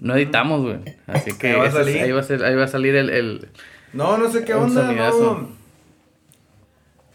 no 0.00 0.14
editamos, 0.14 0.62
güey, 0.62 0.78
así 1.08 1.36
que 1.36 1.48
Ahí 1.48 1.56
va 1.56 1.64
a 1.64 1.66
es- 1.68 1.74
salir. 1.74 2.00
ahí 2.00 2.12
va 2.12 2.20
a 2.20 2.22
ser, 2.22 2.44
ahí 2.44 2.54
va 2.54 2.62
a 2.64 2.68
salir 2.68 2.94
el, 2.94 3.10
el, 3.10 3.48
No, 3.92 4.16
no 4.18 4.30
sé 4.30 4.44
qué 4.44 4.54
onda, 4.54 4.92
no. 4.92 5.57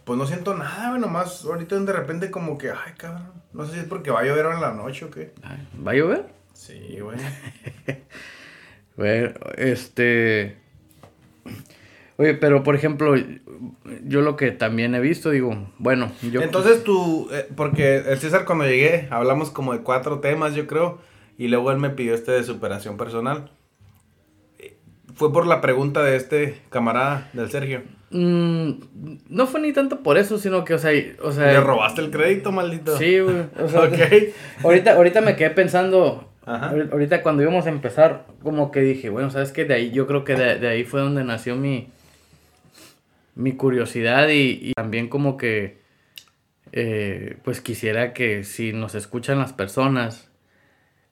Pues 0.06 0.20
no 0.20 0.26
siento 0.26 0.56
nada, 0.56 0.90
güey, 0.90 1.02
nomás 1.02 1.46
ahorita 1.46 1.80
de 1.80 1.94
repente 1.94 2.30
como 2.30 2.58
que, 2.58 2.72
ay, 2.72 2.94
cabrón. 2.98 3.32
No 3.54 3.66
sé 3.66 3.74
si 3.74 3.80
es 3.80 3.86
porque 3.86 4.12
va 4.12 4.22
a 4.22 4.24
llover 4.24 4.48
en 4.48 4.62
la 4.62 4.74
noche 4.74 5.06
o 5.06 5.12
qué. 5.12 5.34
¿va 5.86 5.92
a 5.92 5.96
llover? 5.96 6.26
Sí, 6.54 7.00
güey. 7.00 7.18
Bueno, 8.96 9.32
este. 9.58 10.58
Oye, 12.18 12.36
pero 12.36 12.62
por 12.62 12.76
ejemplo, 12.76 13.16
yo 14.04 14.22
lo 14.22 14.36
que 14.36 14.52
también 14.52 14.94
he 14.94 15.00
visto, 15.00 15.32
digo, 15.32 15.72
bueno, 15.80 16.12
yo. 16.22 16.42
Entonces 16.42 16.84
tú, 16.84 17.28
eh, 17.32 17.48
porque 17.56 17.98
el 17.98 18.20
César 18.20 18.46
cuando 18.46 18.66
llegué, 18.66 19.08
hablamos 19.10 19.50
como 19.50 19.74
de 19.74 19.80
cuatro 19.80 20.20
temas, 20.20 20.54
yo 20.54 20.68
creo, 20.68 21.00
y 21.40 21.48
luego 21.48 21.72
él 21.72 21.80
me 21.80 21.90
pidió 21.90 22.14
este 22.14 22.34
de 22.34 22.44
superación 22.44 22.98
personal. 22.98 23.52
Eh, 24.60 24.78
Fue 25.16 25.34
por 25.34 25.48
la 25.48 25.60
pregunta 25.60 26.04
de 26.04 26.16
este 26.16 26.62
camarada, 26.70 27.32
del 27.34 27.50
Sergio. 27.50 27.82
Mm, 28.14 28.72
no 29.30 29.48
fue 29.48 29.60
ni 29.60 29.74
tanto 29.74 30.02
por 30.04 30.18
eso, 30.20 30.38
sino 30.38 30.64
que, 30.64 30.76
o 30.76 30.78
sea, 30.78 30.92
o 31.24 31.32
sea. 31.32 31.52
Le 31.52 31.60
robaste 31.60 32.00
el 32.02 32.12
crédito, 32.12 32.52
maldito. 32.52 32.96
Sí, 32.98 33.20
güey. 33.20 33.44
O 33.60 33.68
sea, 33.68 33.82
Ok. 33.82 33.98
ahorita, 34.64 34.94
ahorita 34.96 35.22
me 35.22 35.36
quedé 35.36 35.50
pensando. 35.50 36.30
Ajá. 36.46 36.72
ahori- 36.74 36.92
Ahorita 36.92 37.24
cuando 37.24 37.42
íbamos 37.42 37.66
a 37.66 37.70
empezar, 37.70 38.26
como 38.44 38.70
que 38.72 38.82
dije, 38.82 39.10
bueno, 39.10 39.30
sabes 39.32 39.52
que 39.52 39.66
de 39.66 39.74
ahí, 39.74 39.92
yo 39.92 40.06
creo 40.08 40.24
que 40.24 40.36
de, 40.36 40.60
de 40.60 40.68
ahí 40.68 40.84
fue 40.84 41.02
donde 41.02 41.24
nació 41.24 41.56
mi, 41.56 41.88
mi 43.36 43.54
curiosidad 43.54 44.28
y, 44.30 44.60
y 44.62 44.74
también 44.74 45.08
como 45.10 45.38
que 45.38 45.82
eh, 46.72 47.38
pues 47.44 47.62
quisiera 47.62 48.14
que 48.14 48.44
si 48.44 48.74
nos 48.74 48.94
escuchan 48.96 49.40
las 49.40 49.54
personas 49.54 50.30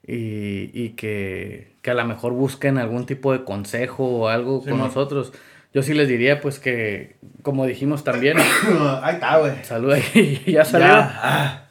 y, 0.06 0.70
y 0.74 0.90
que, 0.98 1.76
que, 1.82 1.92
a 1.92 1.94
lo 1.94 2.04
mejor 2.06 2.34
busquen 2.34 2.78
algún 2.78 3.06
tipo 3.06 3.32
de 3.32 3.44
consejo 3.44 4.06
o 4.06 4.28
algo 4.28 4.62
con 4.64 4.78
nosotros, 4.80 5.32
yo 5.74 5.84
sí 5.84 5.94
les 5.94 6.08
diría 6.08 6.42
pues 6.42 6.60
que, 6.60 7.16
como 7.44 7.66
dijimos 7.66 8.04
también... 8.04 8.38
ahí 9.02 9.16
está, 9.16 9.38
güey. 9.38 9.64
Salud 9.64 9.92
ahí, 9.92 10.44
ya 10.48 10.66
salió. 10.66 10.88
Ya. 10.88 11.70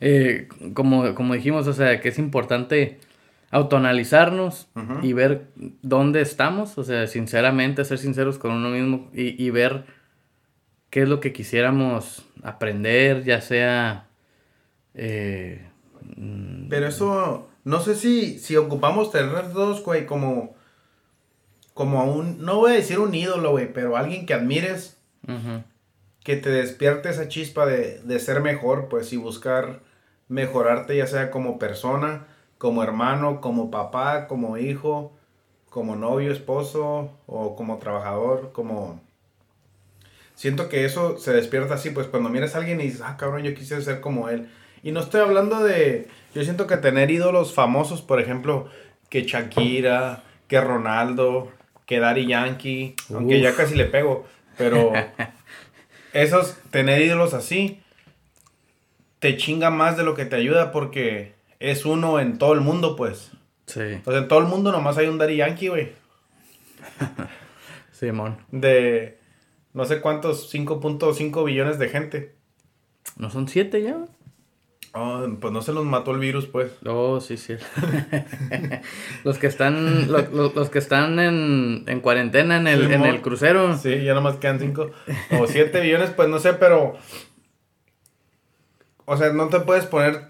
Eh, 0.00 0.48
como, 0.74 1.14
como 1.14 1.34
dijimos, 1.34 1.66
o 1.66 1.72
sea, 1.72 2.00
que 2.00 2.08
es 2.08 2.18
importante 2.18 2.98
autoanalizarnos 3.50 4.68
y 5.02 5.12
ver 5.12 5.48
dónde 5.82 6.20
estamos, 6.20 6.78
o 6.78 6.84
sea, 6.84 7.06
sinceramente, 7.08 7.84
ser 7.84 7.98
sinceros 7.98 8.38
con 8.38 8.52
uno 8.52 8.70
mismo 8.70 9.10
y, 9.12 9.42
y, 9.42 9.50
ver 9.50 9.84
qué 10.88 11.02
es 11.02 11.08
lo 11.08 11.20
que 11.20 11.32
quisiéramos 11.32 12.24
aprender, 12.42 13.24
ya 13.24 13.40
sea... 13.40 14.06
Eh, 14.94 15.66
mm, 16.16 16.68
Pero 16.68 16.86
eso, 16.86 17.48
no 17.64 17.80
sé 17.80 17.96
si, 17.96 18.38
si 18.38 18.56
ocupamos 18.56 19.10
tener 19.10 19.52
dos, 19.52 19.82
güey, 19.82 20.06
como, 20.06 20.54
como 21.80 22.04
un, 22.04 22.44
no 22.44 22.56
voy 22.56 22.72
a 22.72 22.74
decir 22.74 22.98
un 22.98 23.14
ídolo, 23.14 23.52
güey, 23.52 23.72
pero 23.72 23.96
alguien 23.96 24.26
que 24.26 24.34
admires, 24.34 24.98
que 26.22 26.36
te 26.36 26.50
despierte 26.50 27.08
esa 27.08 27.28
chispa 27.28 27.64
de, 27.64 28.02
de 28.02 28.18
ser 28.18 28.42
mejor, 28.42 28.90
pues, 28.90 29.14
y 29.14 29.16
buscar 29.16 29.80
mejorarte 30.28 30.94
ya 30.94 31.06
sea 31.06 31.30
como 31.30 31.58
persona, 31.58 32.26
como 32.58 32.82
hermano, 32.82 33.40
como 33.40 33.70
papá, 33.70 34.28
como 34.28 34.58
hijo, 34.58 35.16
como 35.70 35.96
novio, 35.96 36.30
esposo 36.30 37.16
o 37.26 37.56
como 37.56 37.78
trabajador, 37.78 38.52
como... 38.52 39.00
Siento 40.34 40.68
que 40.68 40.84
eso 40.84 41.16
se 41.16 41.32
despierta 41.32 41.72
así, 41.72 41.88
pues 41.88 42.08
cuando 42.08 42.28
miras 42.28 42.54
a 42.54 42.58
alguien 42.58 42.78
y 42.82 42.84
dices, 42.84 43.00
ah, 43.02 43.16
cabrón, 43.16 43.42
yo 43.42 43.54
quisiera 43.54 43.80
ser 43.80 44.02
como 44.02 44.28
él. 44.28 44.50
Y 44.82 44.92
no 44.92 45.00
estoy 45.00 45.22
hablando 45.22 45.64
de... 45.64 46.08
Yo 46.34 46.44
siento 46.44 46.66
que 46.66 46.76
tener 46.76 47.10
ídolos 47.10 47.54
famosos, 47.54 48.02
por 48.02 48.20
ejemplo, 48.20 48.68
que 49.08 49.22
Shakira, 49.22 50.24
que 50.46 50.60
Ronaldo, 50.60 51.50
que 51.90 51.98
Daddy 51.98 52.24
Yankee, 52.24 52.94
aunque 53.12 53.40
ya 53.40 53.56
casi 53.56 53.74
le 53.74 53.84
pego, 53.84 54.24
pero 54.56 54.92
esos, 56.12 56.56
tener 56.70 57.02
ídolos 57.02 57.34
así, 57.34 57.82
te 59.18 59.36
chinga 59.36 59.70
más 59.70 59.96
de 59.96 60.04
lo 60.04 60.14
que 60.14 60.24
te 60.24 60.36
ayuda 60.36 60.70
porque 60.70 61.34
es 61.58 61.84
uno 61.84 62.20
en 62.20 62.38
todo 62.38 62.52
el 62.52 62.60
mundo, 62.60 62.94
pues. 62.94 63.32
Sí. 63.66 63.80
O 64.06 64.12
sea, 64.12 64.20
en 64.20 64.28
todo 64.28 64.38
el 64.38 64.44
mundo 64.44 64.70
nomás 64.70 64.98
hay 64.98 65.08
un 65.08 65.18
Daddy 65.18 65.38
Yankee, 65.38 65.66
güey. 65.66 65.92
Simón. 67.92 68.38
de 68.52 69.18
no 69.72 69.84
sé 69.84 70.00
cuántos, 70.00 70.54
5.5 70.54 71.44
billones 71.44 71.80
de 71.80 71.88
gente. 71.88 72.36
¿No 73.16 73.30
son 73.30 73.48
7 73.48 73.82
ya? 73.82 74.04
Oh, 74.92 75.24
pues 75.40 75.52
no 75.52 75.62
se 75.62 75.72
los 75.72 75.84
mató 75.84 76.10
el 76.10 76.18
virus, 76.18 76.46
pues. 76.46 76.72
Oh, 76.84 77.20
sí, 77.20 77.36
sí. 77.36 77.54
los 79.24 79.38
que 79.38 79.46
están, 79.46 80.10
los, 80.10 80.70
que 80.70 80.78
están 80.80 81.20
en, 81.20 81.84
en 81.86 82.00
cuarentena 82.00 82.56
en 82.56 82.66
el, 82.66 82.90
en 82.90 83.04
el 83.04 83.22
crucero. 83.22 83.76
Sí, 83.76 84.02
ya 84.02 84.14
nomás 84.14 84.36
quedan 84.36 84.58
5 84.58 84.90
o 85.40 85.46
7 85.46 85.80
billones, 85.80 86.10
pues 86.10 86.28
no 86.28 86.40
sé, 86.40 86.54
pero 86.54 86.96
o 89.12 89.16
sea, 89.16 89.32
no 89.32 89.48
te 89.48 89.58
puedes 89.58 89.86
poner, 89.86 90.28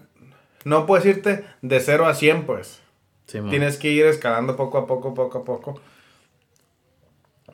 no 0.65 0.87
puedes 0.87 1.05
irte 1.05 1.45
de 1.61 1.79
0 1.79 2.07
a 2.07 2.15
100, 2.15 2.47
pues. 2.47 2.81
Tienes 3.27 3.77
que 3.77 3.89
ir 3.91 4.07
escalando 4.07 4.55
poco 4.55 4.79
a 4.79 4.87
poco, 4.87 5.13
poco 5.13 5.37
a 5.37 5.43
poco. 5.43 5.79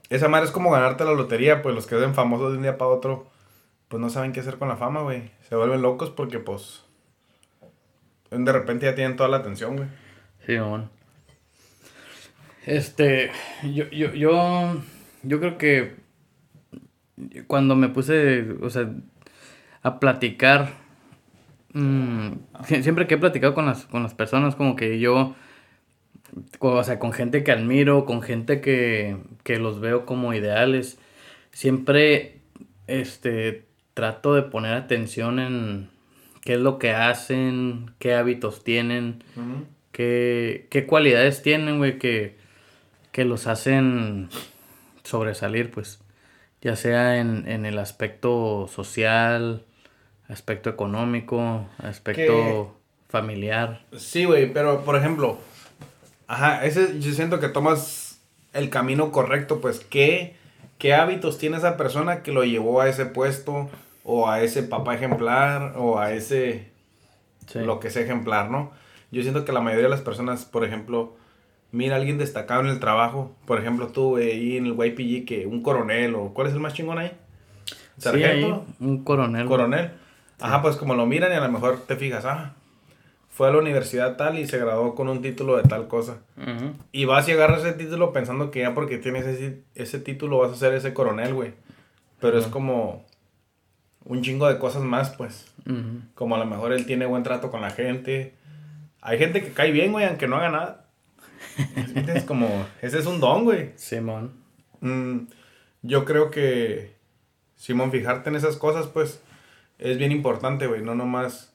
Esa 0.09 0.29
madre 0.29 0.45
es 0.45 0.51
como 0.51 0.71
ganarte 0.71 1.03
la 1.03 1.11
lotería, 1.11 1.61
pues 1.61 1.75
los 1.75 1.85
que 1.85 1.95
ven 1.95 2.15
famosos 2.15 2.51
de 2.51 2.57
un 2.57 2.63
día 2.63 2.77
para 2.77 2.91
otro, 2.91 3.27
pues 3.89 3.99
no 3.99 4.09
saben 4.09 4.31
qué 4.31 4.39
hacer 4.39 4.57
con 4.57 4.69
la 4.69 4.77
fama, 4.77 5.01
güey. 5.01 5.29
Se 5.49 5.57
vuelven 5.57 5.81
locos 5.81 6.11
porque, 6.11 6.39
pues, 6.39 6.85
de 8.31 8.51
repente 8.51 8.85
ya 8.85 8.95
tienen 8.95 9.15
toda 9.15 9.29
la 9.29 9.37
atención, 9.37 9.77
güey. 9.77 9.89
Sí, 10.45 10.57
bueno. 10.57 10.89
Este, 12.65 13.31
yo, 13.63 13.89
yo, 13.89 14.13
yo, 14.13 14.81
yo 15.23 15.39
creo 15.39 15.57
que 15.57 15.95
cuando 17.47 17.75
me 17.75 17.89
puse, 17.89 18.45
o 18.61 18.69
sea, 18.69 18.89
a 19.81 19.99
platicar 19.99 20.69
Mm, 21.77 22.31
siempre 22.81 23.05
que 23.07 23.15
he 23.15 23.17
platicado 23.17 23.53
con 23.53 23.67
las, 23.67 23.85
con 23.85 24.01
las 24.03 24.13
personas, 24.15 24.55
como 24.55 24.75
que 24.75 24.99
yo, 24.99 25.35
o 26.59 26.83
sea, 26.83 26.99
con 26.99 27.13
gente 27.13 27.43
que 27.43 27.51
admiro, 27.51 28.05
con 28.05 28.21
gente 28.21 28.61
que, 28.61 29.17
que 29.43 29.59
los 29.59 29.79
veo 29.79 30.05
como 30.05 30.33
ideales, 30.33 30.97
siempre 31.51 32.41
este, 32.87 33.67
trato 33.93 34.33
de 34.33 34.43
poner 34.43 34.73
atención 34.73 35.39
en 35.39 35.89
qué 36.47 36.53
es 36.53 36.61
lo 36.61 36.79
que 36.79 36.91
hacen, 36.91 37.91
qué 37.99 38.15
hábitos 38.15 38.63
tienen, 38.63 39.21
qué, 39.91 40.65
qué, 40.69 40.85
cualidades 40.85 41.41
tienen, 41.41 41.77
güey, 41.77 41.99
que, 41.99 42.37
que 43.11 43.25
los 43.25 43.47
hacen 43.47 44.29
sobresalir, 45.03 45.71
pues, 45.71 45.99
ya 46.61 46.77
sea 46.77 47.17
en, 47.17 47.49
en 47.49 47.65
el 47.65 47.77
aspecto 47.77 48.69
social, 48.73 49.65
aspecto 50.29 50.69
económico, 50.69 51.67
aspecto 51.79 52.77
familiar. 53.09 53.83
Sí, 53.97 54.23
güey, 54.23 54.49
pero 54.53 54.85
por 54.85 54.95
ejemplo, 54.95 55.39
ajá, 56.27 56.63
ese 56.63 56.97
yo 57.01 57.11
siento 57.11 57.41
que 57.41 57.49
tomas 57.49 58.21
el 58.53 58.69
camino 58.69 59.11
correcto, 59.11 59.59
pues 59.59 59.81
qué 59.81 60.37
qué 60.77 60.93
hábitos 60.93 61.39
tiene 61.39 61.57
esa 61.57 61.75
persona 61.75 62.23
que 62.23 62.31
lo 62.31 62.45
llevó 62.45 62.79
a 62.79 62.87
ese 62.87 63.05
puesto 63.05 63.69
o 64.09 64.29
a 64.29 64.41
ese 64.41 64.63
papá 64.63 64.95
ejemplar 64.95 65.73
o 65.75 65.99
a 65.99 66.13
ese 66.13 66.71
lo 67.53 67.79
que 67.81 67.89
sea 67.89 68.03
ejemplar, 68.03 68.49
¿no? 68.49 68.71
Yo 69.11 69.21
siento 69.21 69.43
que 69.43 69.51
la 69.51 69.59
mayoría 69.59 69.83
de 69.83 69.89
las 69.89 70.01
personas, 70.01 70.45
por 70.45 70.63
ejemplo, 70.63 71.15
mira 71.71 71.95
a 71.95 71.99
alguien 71.99 72.17
destacado 72.17 72.61
en 72.61 72.67
el 72.67 72.79
trabajo, 72.79 73.35
por 73.45 73.59
ejemplo, 73.59 73.87
tú 73.87 74.15
ahí 74.15 74.55
en 74.55 74.65
el 74.65 74.75
YPG 74.75 75.25
que 75.25 75.45
un 75.45 75.61
coronel 75.61 76.15
o 76.15 76.33
¿cuál 76.33 76.47
es 76.47 76.53
el 76.53 76.61
más 76.61 76.73
chingón 76.73 76.99
ahí? 76.99 77.11
¿Sargento? 77.97 78.65
un 78.79 79.03
coronel. 79.03 79.45
Coronel 79.45 79.91
Ajá, 80.39 80.61
pues 80.61 80.77
como 80.77 80.95
lo 80.95 81.05
miran 81.05 81.31
y 81.31 81.35
a 81.35 81.41
lo 81.41 81.51
mejor 81.51 81.81
te 81.85 81.95
fijas, 81.95 82.23
ah, 82.23 82.53
fue 83.29 83.49
a 83.49 83.51
la 83.51 83.57
universidad 83.57 84.15
tal 84.15 84.39
y 84.39 84.47
se 84.47 84.57
graduó 84.57 84.95
con 84.95 85.09
un 85.09 85.21
título 85.21 85.57
de 85.57 85.63
tal 85.63 85.87
cosa. 85.87 86.19
Y 86.93 87.05
vas 87.05 87.27
y 87.27 87.33
agarras 87.33 87.65
ese 87.65 87.73
título 87.73 88.13
pensando 88.13 88.51
que 88.51 88.59
ya 88.59 88.73
porque 88.73 88.99
tienes 88.99 89.25
ese, 89.25 89.63
ese 89.75 89.99
título 89.99 90.37
vas 90.37 90.51
a 90.51 90.55
ser 90.55 90.73
ese 90.73 90.93
coronel, 90.93 91.33
güey. 91.33 91.53
Pero 92.19 92.37
es 92.37 92.47
como 92.47 93.05
un 94.07 94.21
chingo 94.21 94.47
de 94.47 94.57
cosas 94.57 94.83
más, 94.83 95.09
pues. 95.11 95.51
Como 96.15 96.35
a 96.35 96.39
lo 96.39 96.45
mejor 96.45 96.71
él 96.71 96.85
tiene 96.85 97.05
buen 97.05 97.23
trato 97.23 97.51
con 97.51 97.61
la 97.61 97.71
gente. 97.71 98.33
Hay 99.01 99.19
gente 99.19 99.43
que 99.43 99.51
cae 99.51 99.71
bien, 99.71 99.91
güey, 99.91 100.05
aunque 100.05 100.27
no 100.27 100.37
haga 100.37 100.49
nada. 100.49 100.85
es 102.07 102.23
como, 102.23 102.65
ese 102.81 102.99
es 102.99 103.05
un 103.05 103.19
don, 103.19 103.43
güey. 103.43 103.71
Simón. 103.75 104.31
Mm, 104.79 105.27
yo 105.81 106.05
creo 106.05 106.31
que, 106.31 106.95
Simón, 107.55 107.91
fijarte 107.91 108.29
en 108.29 108.35
esas 108.35 108.55
cosas, 108.55 108.87
pues, 108.87 109.21
es 109.77 109.97
bien 109.97 110.11
importante, 110.11 110.67
güey, 110.67 110.81
no 110.81 110.95
nomás... 110.95 111.53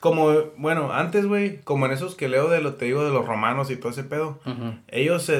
Como, 0.00 0.32
bueno, 0.56 0.92
antes, 0.92 1.26
güey, 1.26 1.60
como 1.62 1.86
en 1.86 1.92
esos 1.92 2.14
que 2.14 2.28
leo 2.28 2.48
de 2.48 2.60
lo 2.60 2.74
te 2.74 2.84
digo 2.84 3.04
de 3.04 3.12
los 3.12 3.26
romanos 3.26 3.70
y 3.70 3.76
todo 3.76 3.90
ese 3.90 4.04
pedo, 4.04 4.38
ellos, 4.88 5.30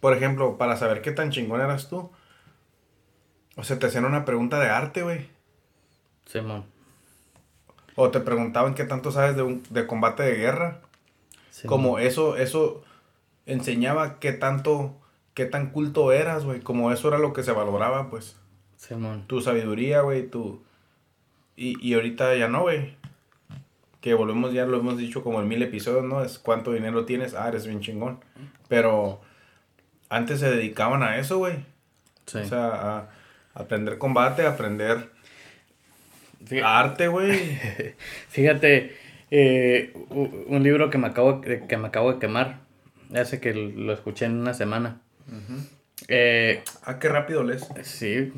por 0.00 0.16
ejemplo, 0.16 0.56
para 0.58 0.76
saber 0.76 1.02
qué 1.02 1.12
tan 1.12 1.30
chingón 1.30 1.60
eras 1.60 1.88
tú, 1.88 2.10
o 3.56 3.64
sea, 3.64 3.78
te 3.78 3.86
hacían 3.86 4.04
una 4.04 4.24
pregunta 4.24 4.58
de 4.58 4.68
arte, 4.68 5.02
güey. 5.02 5.28
Simón. 6.26 6.64
o 7.96 8.10
te 8.10 8.20
preguntaban 8.20 8.74
qué 8.74 8.84
tanto 8.84 9.12
sabes 9.12 9.36
de, 9.36 9.42
un, 9.42 9.62
de 9.70 9.86
combate 9.86 10.22
de 10.22 10.36
guerra. 10.36 10.80
como 11.66 11.98
eso, 11.98 12.36
eso 12.36 12.82
enseñaba 13.46 14.18
qué 14.18 14.32
tanto, 14.32 14.96
qué 15.34 15.44
tan 15.44 15.70
culto 15.70 16.12
eras, 16.12 16.44
güey. 16.44 16.60
Como 16.60 16.90
eso 16.90 17.08
era 17.08 17.18
lo 17.18 17.32
que 17.32 17.42
se 17.42 17.52
valoraba, 17.52 18.10
pues. 18.10 18.36
Tu 19.26 19.40
sabiduría, 19.40 20.00
güey, 20.00 20.28
tu... 20.28 20.62
Y, 21.56 21.78
y 21.86 21.94
ahorita 21.94 22.34
ya 22.36 22.48
no, 22.48 22.62
güey. 22.62 22.96
Que 24.00 24.14
volvemos, 24.14 24.52
ya 24.52 24.66
lo 24.66 24.78
hemos 24.78 24.98
dicho 24.98 25.22
como 25.22 25.40
en 25.40 25.48
mil 25.48 25.62
episodios, 25.62 26.04
¿no? 26.04 26.22
Es 26.22 26.38
cuánto 26.38 26.72
dinero 26.72 27.04
tienes, 27.04 27.34
ah, 27.34 27.48
eres 27.48 27.66
bien 27.66 27.80
chingón. 27.80 28.18
Pero 28.68 29.20
antes 30.08 30.40
se 30.40 30.50
dedicaban 30.50 31.02
a 31.02 31.16
eso, 31.18 31.38
güey. 31.38 31.64
Sí. 32.26 32.38
O 32.38 32.44
sea, 32.44 32.98
a 32.98 33.10
aprender 33.54 33.98
combate, 33.98 34.46
aprender 34.46 35.10
arte, 36.62 37.08
güey. 37.08 37.38
Fíjate, 38.28 38.96
eh, 39.30 39.92
un 40.10 40.62
libro 40.62 40.90
que 40.90 40.98
me, 40.98 41.08
acabo, 41.08 41.40
que 41.40 41.76
me 41.76 41.88
acabo 41.88 42.12
de 42.12 42.18
quemar, 42.18 42.60
hace 43.14 43.40
que 43.40 43.54
lo 43.54 43.92
escuché 43.92 44.26
en 44.26 44.40
una 44.40 44.54
semana. 44.54 45.00
Eh, 46.08 46.62
ah, 46.84 46.98
qué 46.98 47.08
rápido 47.08 47.42
lees. 47.44 47.66
Sí. 47.82 48.32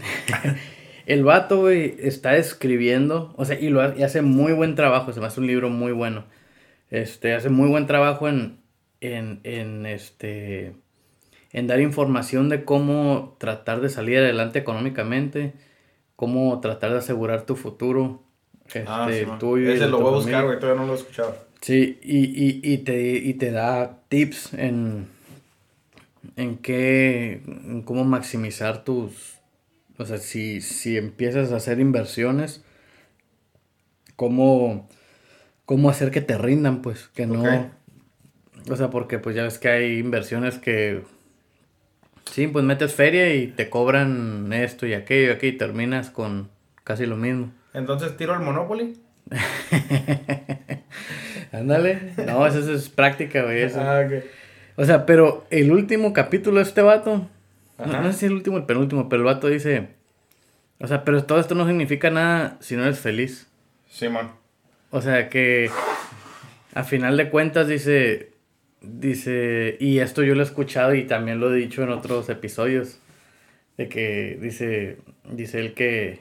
el 1.07 1.25
vato, 1.25 1.61
güey, 1.61 1.97
está 2.01 2.37
escribiendo, 2.37 3.35
o 3.37 3.45
sea, 3.45 3.59
y 3.59 3.69
lo 3.71 3.81
hace 3.81 4.23
muy 4.23 4.53
buen 4.53 4.75
trabajo, 4.75 5.13
se 5.13 5.21
me 5.21 5.27
hace 5.27 5.41
un 5.41 5.47
libro 5.47 5.71
muy 5.71 5.93
bueno. 5.93 6.25
Este, 6.91 7.35
hace 7.35 7.49
muy 7.49 7.69
buen 7.69 7.87
trabajo 7.87 8.29
en, 8.29 8.61
en, 9.01 9.41
en, 9.43 9.87
este, 9.87 10.75
en 11.57 11.67
dar 11.67 11.81
información 11.81 12.51
de 12.51 12.65
cómo 12.67 13.35
tratar 13.39 13.81
de 13.81 13.89
salir 13.89 14.19
adelante 14.19 14.59
económicamente, 14.59 15.55
cómo 16.15 16.61
tratar 16.61 16.93
de 16.93 16.99
asegurar 16.99 17.47
tu 17.47 17.57
futuro. 17.57 18.23
Ah, 18.87 19.07
Este, 19.09 19.21
sí, 19.21 19.27
man. 19.27 19.39
tuyo 19.39 19.71
y 19.71 19.77
Ese 19.77 19.87
lo 19.89 19.99
voy 19.99 20.09
a 20.13 20.17
buscar, 20.17 20.45
güey, 20.45 20.61
todavía 20.61 20.83
no 20.83 20.87
lo 20.87 20.93
he 20.93 20.99
escuchado. 20.99 21.35
Sí, 21.63 21.99
y, 22.03 22.27
y, 22.27 22.61
y, 22.63 22.77
te, 22.79 23.17
y 23.17 23.33
te 23.35 23.53
da 23.53 24.01
tips 24.11 24.53
en, 24.53 25.07
en 26.37 26.59
qué, 26.59 27.41
en 27.47 27.81
cómo 27.81 28.05
maximizar 28.05 28.85
tus, 28.85 29.39
o 29.97 30.05
sea, 30.05 30.19
si, 30.19 30.61
si 30.61 30.99
empiezas 30.99 31.53
a 31.53 31.57
hacer 31.57 31.81
inversiones, 31.81 32.63
cómo, 34.15 34.91
cómo 35.65 35.89
hacer 35.89 36.11
que 36.11 36.21
te 36.21 36.37
rindan, 36.37 36.83
pues, 36.83 37.09
que 37.09 37.27
no, 37.27 37.71
o 38.69 38.77
sea, 38.77 38.91
porque 38.91 39.19
pues 39.19 39.35
ya 39.35 39.45
ves 39.45 39.59
que 39.59 39.69
hay 39.71 39.99
inversiones 39.99 40.59
que, 40.59 41.03
sí, 42.31 42.47
pues 42.47 42.65
metes 42.65 42.95
feria 42.95 43.35
y 43.35 43.49
te 43.49 43.71
cobran 43.71 44.53
esto 44.53 44.87
y 44.87 44.95
aquello 44.95 45.29
y 45.29 45.31
aquello 45.31 45.55
y 45.55 45.59
terminas 45.59 46.11
con 46.11 46.49
casi 46.85 47.07
lo 47.07 47.17
mismo. 47.17 47.53
Entonces 47.75 48.17
tiro 48.17 48.35
el 48.35 48.41
Monopoly. 48.41 48.97
Ándale, 51.53 52.13
no, 52.27 52.47
eso 52.47 52.73
es 52.73 52.89
práctica, 52.89 53.43
güey, 53.43 53.63
eso. 53.63 53.81
Ah. 53.81 54.07
O 54.77 54.85
sea, 54.85 55.07
pero 55.07 55.47
el 55.51 55.73
último 55.73 56.13
capítulo 56.13 56.59
de 56.59 56.65
este 56.65 56.83
vato, 56.83 57.29
no, 57.79 58.03
no 58.03 58.13
sé 58.13 58.19
si 58.19 58.27
el 58.27 58.35
último 58.35 58.57
o 58.57 58.59
el 58.59 58.67
penúltimo, 58.67 59.09
pero 59.09 59.23
el 59.23 59.27
vato 59.27 59.49
dice, 59.49 59.89
o 60.79 60.87
sea, 60.87 61.05
pero 61.05 61.25
todo 61.25 61.41
esto 61.41 61.55
no 61.55 61.67
significa 61.67 62.11
nada 62.11 62.57
si 62.61 62.77
no 62.77 62.85
eres 62.85 63.01
feliz. 63.01 63.49
Simón. 63.89 64.33
O 64.91 65.01
sea, 65.01 65.29
que 65.29 65.71
a 66.75 66.85
final 66.85 67.17
de 67.17 67.31
cuentas 67.31 67.69
dice, 67.69 68.31
dice, 68.81 69.77
y 69.81 69.99
esto 69.99 70.23
yo 70.23 70.35
lo 70.35 70.43
he 70.43 70.45
escuchado 70.45 70.95
y 70.95 71.05
también 71.07 71.41
lo 71.41 71.53
he 71.53 71.57
dicho 71.57 71.83
en 71.83 71.91
otros 71.91 72.29
episodios, 72.29 73.01
de 73.77 73.89
que 73.89 74.39
dice, 74.41 74.99
dice 75.25 75.61
él 75.61 75.75
que, 75.75 76.21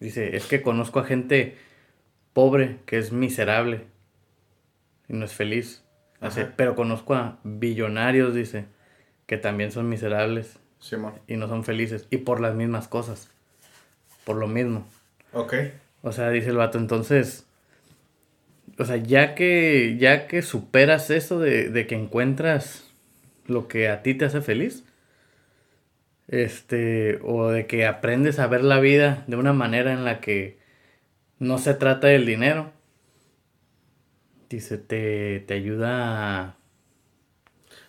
dice, 0.00 0.36
es 0.36 0.46
que 0.46 0.62
conozco 0.62 1.00
a 1.00 1.04
gente 1.04 1.56
pobre 2.32 2.76
que 2.84 2.98
es 2.98 3.12
miserable 3.12 3.82
y 5.08 5.14
no 5.14 5.24
es 5.24 5.32
feliz. 5.32 5.82
Pero 6.56 6.74
conozco 6.74 7.14
a 7.14 7.38
billonarios, 7.44 8.34
dice, 8.34 8.64
que 9.26 9.36
también 9.36 9.70
son 9.70 9.88
miserables 9.88 10.58
y 11.26 11.36
no 11.36 11.48
son 11.48 11.64
felices. 11.64 12.06
Y 12.10 12.18
por 12.18 12.40
las 12.40 12.54
mismas 12.54 12.88
cosas. 12.88 13.30
Por 14.24 14.36
lo 14.36 14.48
mismo. 14.48 14.86
Ok. 15.32 15.54
O 16.02 16.12
sea, 16.12 16.30
dice 16.30 16.50
el 16.50 16.56
vato, 16.56 16.78
entonces, 16.78 17.45
o 18.78 18.84
sea, 18.84 18.96
ya 18.96 19.34
que, 19.34 19.96
ya 19.98 20.26
que 20.26 20.42
superas 20.42 21.10
eso 21.10 21.38
de, 21.38 21.70
de 21.70 21.86
que 21.86 21.94
encuentras 21.94 22.90
lo 23.46 23.68
que 23.68 23.88
a 23.88 24.02
ti 24.02 24.14
te 24.14 24.26
hace 24.26 24.40
feliz, 24.40 24.84
este, 26.28 27.20
o 27.22 27.48
de 27.48 27.66
que 27.66 27.86
aprendes 27.86 28.38
a 28.38 28.46
ver 28.46 28.64
la 28.64 28.80
vida 28.80 29.24
de 29.26 29.36
una 29.36 29.52
manera 29.52 29.92
en 29.92 30.04
la 30.04 30.20
que 30.20 30.58
no 31.38 31.58
se 31.58 31.74
trata 31.74 32.08
del 32.08 32.26
dinero, 32.26 32.72
dice, 34.48 34.78
te, 34.78 35.40
te 35.40 35.54
ayuda 35.54 36.40
a... 36.40 36.56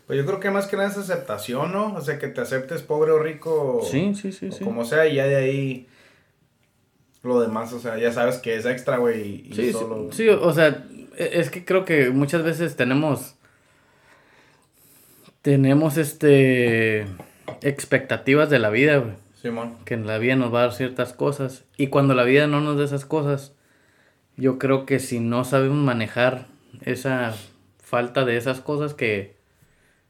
Pues 0.05 0.17
yo 0.17 0.25
creo 0.25 0.39
que 0.39 0.51
más 0.51 0.67
que 0.67 0.77
nada 0.77 0.89
es 0.89 0.97
aceptación, 0.97 1.73
¿no? 1.73 1.93
O 1.93 2.01
sea, 2.01 2.17
que 2.17 2.27
te 2.27 2.39
aceptes 2.39 2.81
pobre 2.81 3.11
o 3.11 3.19
rico. 3.19 3.81
Sí, 3.83 4.15
sí, 4.15 4.31
sí, 4.31 4.47
o 4.47 4.51
sí. 4.53 4.63
como 4.63 4.85
sea, 4.85 5.05
y 5.05 5.15
ya 5.15 5.27
de 5.27 5.35
ahí. 5.35 5.87
Lo 7.27 7.41
demás, 7.41 7.73
o 7.73 7.79
sea, 7.79 7.97
ya 7.97 8.11
sabes 8.11 8.37
que 8.37 8.55
es 8.55 8.65
extra, 8.65 8.97
güey. 8.97 9.47
Y, 9.49 9.53
Sí, 9.53 9.65
sí, 9.67 9.71
solo. 9.73 10.09
sí, 10.11 10.29
o 10.29 10.53
sea, 10.53 10.85
e- 11.17 11.31
es 11.33 11.49
que 11.49 11.65
creo 11.65 11.83
que 11.85 12.09
muchas 12.09 12.41
veces 12.43 12.75
tenemos 12.75 13.35
tenemos 15.41 15.97
este 15.97 17.05
expectativas 17.61 18.49
de 18.49 18.59
la 18.59 18.69
vida, 18.69 18.97
güey, 18.97 19.13
Simón. 19.41 19.77
que 19.85 19.93
en 19.93 20.05
la 20.07 20.17
vida 20.17 20.35
nos 20.35 20.53
va 20.53 20.59
a 20.59 20.61
dar 20.63 20.73
ciertas 20.73 21.13
cosas 21.13 21.63
y 21.77 21.87
cuando 21.87 22.13
la 22.13 22.23
vida 22.23 22.47
no 22.47 22.61
nos 22.61 22.77
da 22.77 22.85
esas 22.85 23.05
cosas, 23.05 23.53
yo 24.35 24.59
creo 24.59 24.85
que 24.85 24.99
si 24.99 25.19
no 25.19 25.43
sabemos 25.45 25.77
manejar 25.77 26.47
esa 26.85 27.33
falta 27.81 28.25
de 28.25 28.37
esas 28.37 28.59
cosas 28.61 28.93
que 28.93 29.35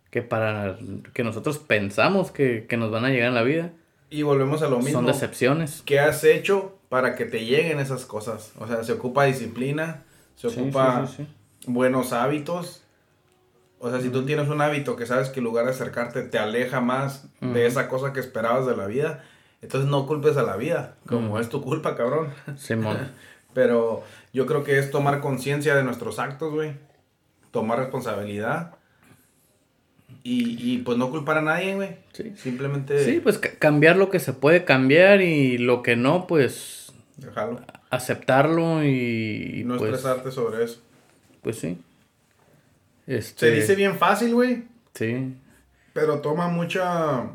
que 0.09 0.21
para 0.21 0.77
que 1.13 1.23
nosotros 1.23 1.57
pensamos 1.59 2.31
que, 2.31 2.65
que 2.67 2.77
nos 2.77 2.91
van 2.91 3.03
a 3.05 3.09
llegar 3.09 3.27
en 3.27 3.35
la 3.35 3.43
vida, 3.43 3.71
Y 4.09 4.21
volvemos 4.23 4.61
a 4.61 4.69
lo 4.69 4.77
mismo. 4.77 4.93
son 4.93 5.05
decepciones. 5.05 5.83
¿Qué 5.85 5.99
has 5.99 6.23
hecho 6.23 6.76
para 6.89 7.15
que 7.15 7.25
te 7.25 7.45
lleguen 7.45 7.79
esas 7.79 8.05
cosas? 8.05 8.51
O 8.59 8.67
sea, 8.67 8.83
se 8.83 8.93
ocupa 8.93 9.25
disciplina, 9.25 10.03
se 10.35 10.49
Sí, 10.49 10.59
ocupa 10.59 11.05
sí, 11.07 11.13
sí, 11.17 11.27
sí. 11.61 11.71
buenos 11.71 12.13
hábitos. 12.13 12.83
O 13.79 13.89
sea, 13.91 14.01
si 14.01 14.09
tú 14.09 14.25
tienes 14.25 14.47
un 14.49 14.61
hábito 14.61 14.95
que 14.95 15.05
sabes 15.05 15.29
que 15.29 15.39
en 15.39 15.43
lugar 15.45 15.65
de 15.65 15.71
acercarte 15.71 16.23
te 16.23 16.39
aleja 16.39 16.81
más 16.81 17.27
de 17.41 17.67
esa 17.67 17.87
cosa 17.89 18.11
que 18.13 18.19
esperabas 18.19 18.65
de 18.65 18.75
la 18.75 18.87
vida, 18.87 19.23
entonces 19.61 19.89
no 19.89 20.07
culpes 20.07 20.35
a 20.37 20.43
la 20.43 20.55
vida, 20.55 20.95
como 21.05 21.39
es 21.39 21.49
tu 21.49 21.61
culpa, 21.61 21.95
cabrón. 21.95 22.29
Simón. 22.57 22.97
Pero 23.53 24.03
yo 24.33 24.45
creo 24.45 24.63
que 24.63 24.77
es 24.79 24.89
tomar 24.91 25.19
conciencia 25.19 25.75
de 25.75 25.83
nuestros 25.83 26.17
actos, 26.19 26.51
güey. 26.53 26.73
Tomar 27.51 27.79
responsabilidad. 27.79 28.75
Y, 30.23 30.57
y 30.73 30.77
pues 30.79 30.97
no 30.97 31.09
culpar 31.09 31.37
a 31.37 31.41
nadie, 31.41 31.75
güey. 31.75 31.97
Sí. 32.13 32.33
Simplemente 32.35 33.03
Sí, 33.03 33.19
pues 33.19 33.37
ca- 33.37 33.51
cambiar 33.59 33.95
lo 33.97 34.09
que 34.09 34.19
se 34.19 34.33
puede 34.33 34.63
cambiar 34.65 35.21
y 35.21 35.57
lo 35.57 35.83
que 35.83 35.95
no, 35.95 36.27
pues 36.27 36.76
dejarlo. 37.17 37.61
aceptarlo 37.89 38.83
y, 38.83 39.59
Y 39.59 39.63
no 39.63 39.77
pues, 39.77 39.93
estresarte 39.93 40.31
sobre 40.31 40.63
eso. 40.63 40.81
pues 41.41 41.59
sí. 41.59 41.81
Este, 43.05 43.39
Se 43.49 43.51
dice 43.55 43.75
bien 43.75 43.97
fácil, 43.97 44.33
güey. 44.33 44.65
Sí, 44.93 45.35
Pero 45.93 46.19
toma 46.21 46.47
mucha. 46.47 47.29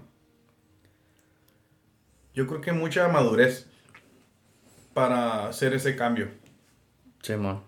Yo 2.34 2.46
creo 2.46 2.60
que 2.60 2.72
mucha 2.72 3.08
madurez 3.08 3.66
para 4.94 5.48
hacer 5.48 5.74
ese 5.74 5.96
cambio. 5.96 6.28
Simón. 7.22 7.62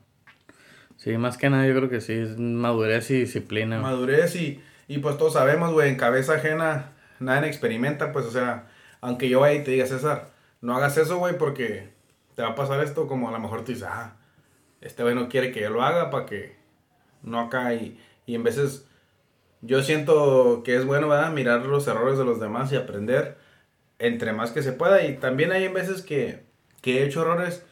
Sí, 0.96 1.16
más 1.18 1.36
que 1.36 1.50
nada 1.50 1.66
yo 1.66 1.74
creo 1.74 1.88
que 1.90 2.00
sí, 2.00 2.12
es 2.14 2.38
madurez 2.38 3.10
y 3.10 3.20
disciplina. 3.20 3.78
Madurez 3.80 4.36
y, 4.36 4.62
y 4.88 4.98
pues 4.98 5.16
todos 5.18 5.34
sabemos, 5.34 5.72
güey, 5.72 5.90
en 5.90 5.96
cabeza 5.96 6.34
ajena 6.34 6.92
nadie 7.20 7.48
experimenta, 7.48 8.12
pues 8.12 8.26
o 8.26 8.30
sea, 8.30 8.68
aunque 9.00 9.28
yo 9.28 9.44
ahí 9.44 9.62
te 9.62 9.70
diga, 9.72 9.86
César, 9.86 10.30
no 10.60 10.74
hagas 10.76 10.96
eso, 10.96 11.18
güey, 11.18 11.36
porque 11.38 11.93
te 12.34 12.42
va 12.42 12.50
a 12.50 12.54
pasar 12.54 12.82
esto, 12.82 13.06
como 13.06 13.28
a 13.28 13.32
lo 13.32 13.38
mejor 13.38 13.64
tú 13.64 13.72
dices, 13.72 13.88
ah, 13.88 14.16
este 14.80 15.02
güey 15.02 15.14
no 15.14 15.28
quiere 15.28 15.52
que 15.52 15.60
yo 15.60 15.70
lo 15.70 15.82
haga 15.82 16.10
para 16.10 16.26
que 16.26 16.56
no 17.22 17.40
acá 17.40 17.74
y, 17.74 17.98
y 18.26 18.34
en 18.34 18.42
veces 18.42 18.86
yo 19.62 19.82
siento 19.82 20.62
que 20.64 20.76
es 20.76 20.84
bueno, 20.84 21.08
¿verdad? 21.08 21.32
Mirar 21.32 21.64
los 21.64 21.86
errores 21.88 22.18
de 22.18 22.24
los 22.24 22.40
demás 22.40 22.70
y 22.72 22.76
aprender 22.76 23.38
entre 23.98 24.32
más 24.32 24.50
que 24.50 24.62
se 24.62 24.72
pueda 24.72 25.04
y 25.04 25.16
también 25.16 25.52
hay 25.52 25.64
en 25.64 25.74
veces 25.74 26.02
que, 26.02 26.44
que 26.82 26.98
he 26.98 27.06
hecho 27.06 27.22
errores 27.22 27.64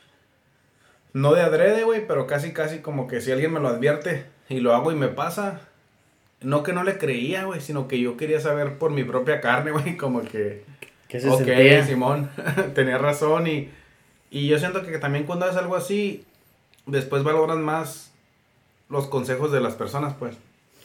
no 1.13 1.35
de 1.35 1.43
adrede, 1.43 1.85
güey, 1.85 2.07
pero 2.07 2.27
casi, 2.27 2.53
casi 2.53 2.79
como 2.79 3.07
que 3.07 3.21
si 3.21 3.33
alguien 3.33 3.53
me 3.53 3.61
lo 3.61 3.69
advierte 3.69 4.25
y 4.49 4.61
lo 4.61 4.75
hago 4.75 4.93
y 4.93 4.95
me 4.95 5.09
pasa, 5.09 5.61
no 6.41 6.63
que 6.63 6.73
no 6.73 6.85
le 6.85 6.99
creía, 6.99 7.45
güey, 7.45 7.61
sino 7.61 7.89
que 7.89 8.01
yo 8.01 8.17
quería 8.17 8.41
saber 8.41 8.79
por 8.79 8.91
mi 8.91 9.05
propia 9.05 9.41
carne, 9.41 9.71
güey, 9.73 9.97
como 9.97 10.23
que, 10.23 10.65
¿Qué 11.09 11.21
se 11.21 11.29
ok, 11.29 11.45
sentía? 11.45 11.85
Simón, 11.85 12.31
tenía 12.75 12.97
razón 12.97 13.47
y, 13.47 13.71
y 14.33 14.49
yo 14.49 14.59
siento 14.59 14.83
que 14.83 14.99
también 14.99 15.25
cuando 15.27 15.45
haces 15.45 15.59
algo 15.59 15.77
así, 15.77 16.25
después 16.87 17.23
valoras 17.23 17.59
más 17.59 18.11
los 18.89 19.07
consejos 19.07 19.53
de 19.53 19.61
las 19.61 19.75
personas, 19.75 20.15
pues, 20.19 20.37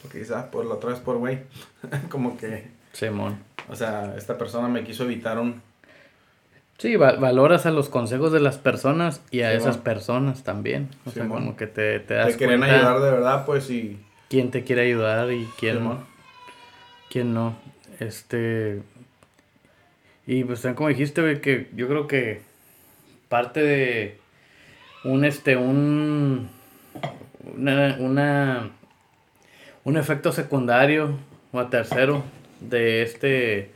porque 0.02 0.20
quizás 0.20 0.44
por 0.46 0.64
la 0.64 0.74
otra 0.74 0.90
vez 0.90 1.00
por 1.00 1.16
güey, 1.16 1.40
como 2.10 2.36
que, 2.38 2.68
Simón. 2.92 3.38
o 3.68 3.74
sea, 3.74 4.14
esta 4.16 4.38
persona 4.38 4.68
me 4.68 4.84
quiso 4.84 5.02
evitar 5.04 5.38
un, 5.38 5.60
Sí, 6.78 6.94
va- 6.94 7.16
valoras 7.16 7.66
a 7.66 7.72
los 7.72 7.88
consejos 7.88 8.30
de 8.30 8.38
las 8.38 8.56
personas 8.56 9.20
y 9.32 9.40
a 9.40 9.48
Simón. 9.50 9.62
esas 9.62 9.78
personas 9.78 10.44
también. 10.44 10.88
O 11.06 11.10
sea, 11.10 11.24
Simón. 11.24 11.38
como 11.40 11.56
que 11.56 11.66
te, 11.66 11.98
te 11.98 12.14
das 12.14 12.36
te 12.36 12.46
cuenta 12.46 12.66
ayudar 12.66 13.00
de 13.00 13.10
verdad, 13.10 13.44
pues, 13.46 13.68
y, 13.68 13.98
quién 14.28 14.52
te 14.52 14.62
quiere 14.62 14.82
ayudar 14.82 15.32
y 15.32 15.48
quién, 15.58 15.78
Simón. 15.78 16.04
quién 17.10 17.34
no. 17.34 17.56
Este. 17.98 18.80
Y 20.24 20.44
pues 20.44 20.64
como 20.76 20.88
dijiste, 20.88 21.20
güey, 21.20 21.40
que 21.40 21.68
yo 21.74 21.88
creo 21.88 22.06
que 22.06 22.42
parte 23.28 23.62
de 23.62 24.18
un 25.04 25.24
este, 25.24 25.56
un 25.56 26.48
una, 27.56 27.96
una 27.98 28.70
un 29.84 29.96
efecto 29.96 30.32
secundario 30.32 31.18
o 31.52 31.60
a 31.60 31.70
tercero 31.70 32.24
de 32.60 33.02
este 33.02 33.70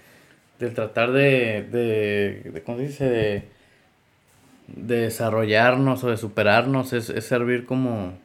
del 0.59 0.75
tratar 0.75 1.13
de, 1.13 1.63
de, 1.71 2.51
de 2.53 2.63
¿cómo 2.63 2.79
se 2.79 2.85
dice? 2.85 3.05
de, 3.09 3.49
de 4.69 4.97
desarrollarnos 5.03 6.05
o 6.05 6.11
de 6.11 6.17
superarnos 6.17 6.93
es, 6.93 7.11
es 7.11 7.25
servir 7.25 7.67
como 7.67 8.19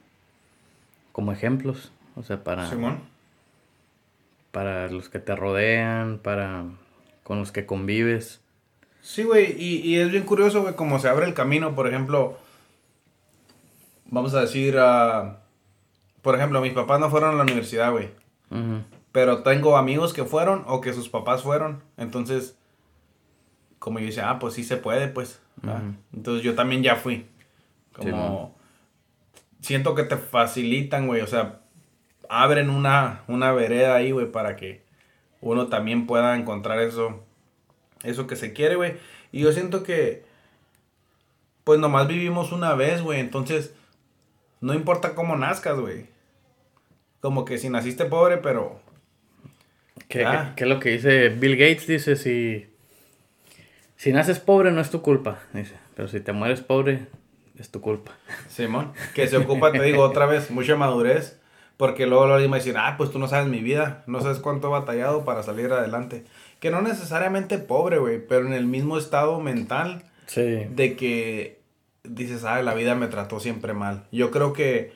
como 1.12 1.32
ejemplos 1.32 1.92
o 2.16 2.22
sea 2.22 2.42
para 2.44 2.68
Simón. 2.68 3.00
para 4.50 4.88
los 4.88 5.08
que 5.08 5.18
te 5.18 5.34
rodean 5.34 6.18
para 6.18 6.64
con 7.22 7.38
los 7.38 7.52
que 7.52 7.66
convives 7.66 8.40
Sí, 9.00 9.22
güey, 9.22 9.54
y, 9.58 9.78
y 9.78 9.98
es 9.98 10.10
bien 10.10 10.24
curioso, 10.24 10.62
güey, 10.62 10.74
cómo 10.74 10.98
se 10.98 11.08
abre 11.08 11.26
el 11.26 11.34
camino, 11.34 11.74
por 11.74 11.88
ejemplo, 11.88 12.36
vamos 14.06 14.34
a 14.34 14.42
decir, 14.42 14.76
ah, 14.78 15.40
por 16.22 16.34
ejemplo, 16.34 16.60
mis 16.60 16.72
papás 16.72 17.00
no 17.00 17.10
fueron 17.10 17.30
a 17.30 17.36
la 17.36 17.42
universidad, 17.42 17.90
güey, 17.92 18.10
pero 19.12 19.42
tengo 19.42 19.76
amigos 19.76 20.12
que 20.12 20.24
fueron 20.24 20.64
o 20.66 20.80
que 20.80 20.92
sus 20.92 21.08
papás 21.08 21.42
fueron, 21.42 21.82
entonces, 21.96 22.56
como 23.78 23.98
yo 23.98 24.06
decía, 24.06 24.28
ah, 24.30 24.38
pues 24.38 24.54
sí 24.54 24.64
se 24.64 24.76
puede, 24.76 25.08
pues. 25.08 25.40
Entonces 26.12 26.42
yo 26.42 26.54
también 26.54 26.82
ya 26.82 26.96
fui. 26.96 27.26
Como 27.96 28.54
siento 29.60 29.94
que 29.94 30.04
te 30.04 30.16
facilitan, 30.16 31.06
güey, 31.06 31.20
o 31.20 31.26
sea, 31.26 31.60
abren 32.28 32.70
una, 32.70 33.22
una 33.26 33.52
vereda 33.52 33.94
ahí, 33.94 34.10
güey, 34.10 34.30
para 34.30 34.56
que 34.56 34.82
uno 35.40 35.68
también 35.68 36.06
pueda 36.06 36.36
encontrar 36.36 36.78
eso, 36.80 37.24
eso 38.02 38.26
que 38.26 38.36
se 38.36 38.52
quiere, 38.52 38.76
güey. 38.76 38.94
Y 39.32 39.40
yo 39.40 39.52
siento 39.52 39.82
que, 39.82 40.24
pues 41.64 41.78
nomás 41.78 42.08
vivimos 42.08 42.52
una 42.52 42.74
vez, 42.74 43.02
güey, 43.02 43.20
entonces 43.20 43.74
no 44.60 44.74
importa 44.74 45.14
cómo 45.14 45.36
nazcas, 45.36 45.78
güey. 45.78 46.06
Como 47.20 47.44
que 47.44 47.58
si 47.58 47.68
naciste 47.68 48.04
pobre, 48.04 48.38
pero... 48.38 48.80
¿Qué, 50.08 50.26
es 50.56 50.66
lo 50.66 50.80
que 50.80 50.90
dice 50.90 51.28
Bill 51.28 51.56
Gates? 51.56 51.86
Dice, 51.86 52.16
si, 52.16 52.66
si 53.96 54.12
naces 54.12 54.38
pobre 54.38 54.70
no 54.70 54.80
es 54.80 54.90
tu 54.90 55.02
culpa, 55.02 55.40
dice, 55.52 55.74
pero 55.94 56.08
si 56.08 56.20
te 56.20 56.32
mueres 56.32 56.60
pobre 56.60 57.08
es 57.58 57.70
tu 57.70 57.80
culpa. 57.80 58.12
Simón, 58.48 58.92
que 59.14 59.26
se 59.26 59.36
ocupa, 59.36 59.72
te 59.72 59.82
digo 59.82 60.02
otra 60.02 60.26
vez, 60.26 60.50
mucha 60.50 60.76
madurez, 60.76 61.40
porque 61.76 62.06
luego 62.06 62.26
lo 62.26 62.38
mismo 62.38 62.54
decir, 62.54 62.76
ah, 62.78 62.94
pues 62.96 63.10
tú 63.10 63.18
no 63.18 63.28
sabes 63.28 63.48
mi 63.48 63.60
vida, 63.60 64.04
no 64.06 64.20
sabes 64.20 64.38
cuánto 64.38 64.68
he 64.68 64.70
batallado 64.70 65.24
para 65.24 65.42
salir 65.42 65.72
adelante. 65.72 66.24
Que 66.60 66.70
no 66.70 66.82
necesariamente 66.82 67.58
pobre, 67.58 67.98
güey, 67.98 68.26
pero 68.26 68.46
en 68.46 68.52
el 68.52 68.66
mismo 68.66 68.98
estado 68.98 69.40
mental 69.40 70.04
sí. 70.26 70.66
de 70.70 70.96
que 70.96 71.60
dices, 72.04 72.44
ah, 72.44 72.62
la 72.62 72.74
vida 72.74 72.94
me 72.94 73.06
trató 73.06 73.40
siempre 73.40 73.74
mal. 73.74 74.06
Yo 74.10 74.30
creo 74.30 74.52
que 74.52 74.92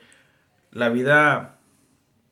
la 0.71 0.89
vida, 0.89 1.59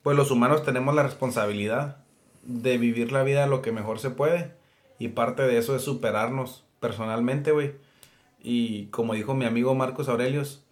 pues 0.03 0.17
los 0.17 0.31
humanos 0.31 0.63
tenemos 0.63 0.95
la 0.95 1.03
responsabilidad 1.03 1.97
de 2.43 2.77
vivir 2.77 3.11
la 3.11 3.23
vida 3.23 3.47
lo 3.47 3.61
que 3.61 3.71
mejor 3.71 3.99
se 3.99 4.09
puede. 4.09 4.51
Y 4.99 5.09
parte 5.09 5.43
de 5.43 5.57
eso 5.57 5.75
es 5.75 5.83
superarnos 5.83 6.63
personalmente, 6.79 7.51
güey. 7.51 7.73
Y 8.43 8.87
como 8.87 9.13
dijo 9.13 9.33
mi 9.33 9.45
amigo 9.45 9.75
Marcos 9.75 10.09
Aurelios, 10.09 10.63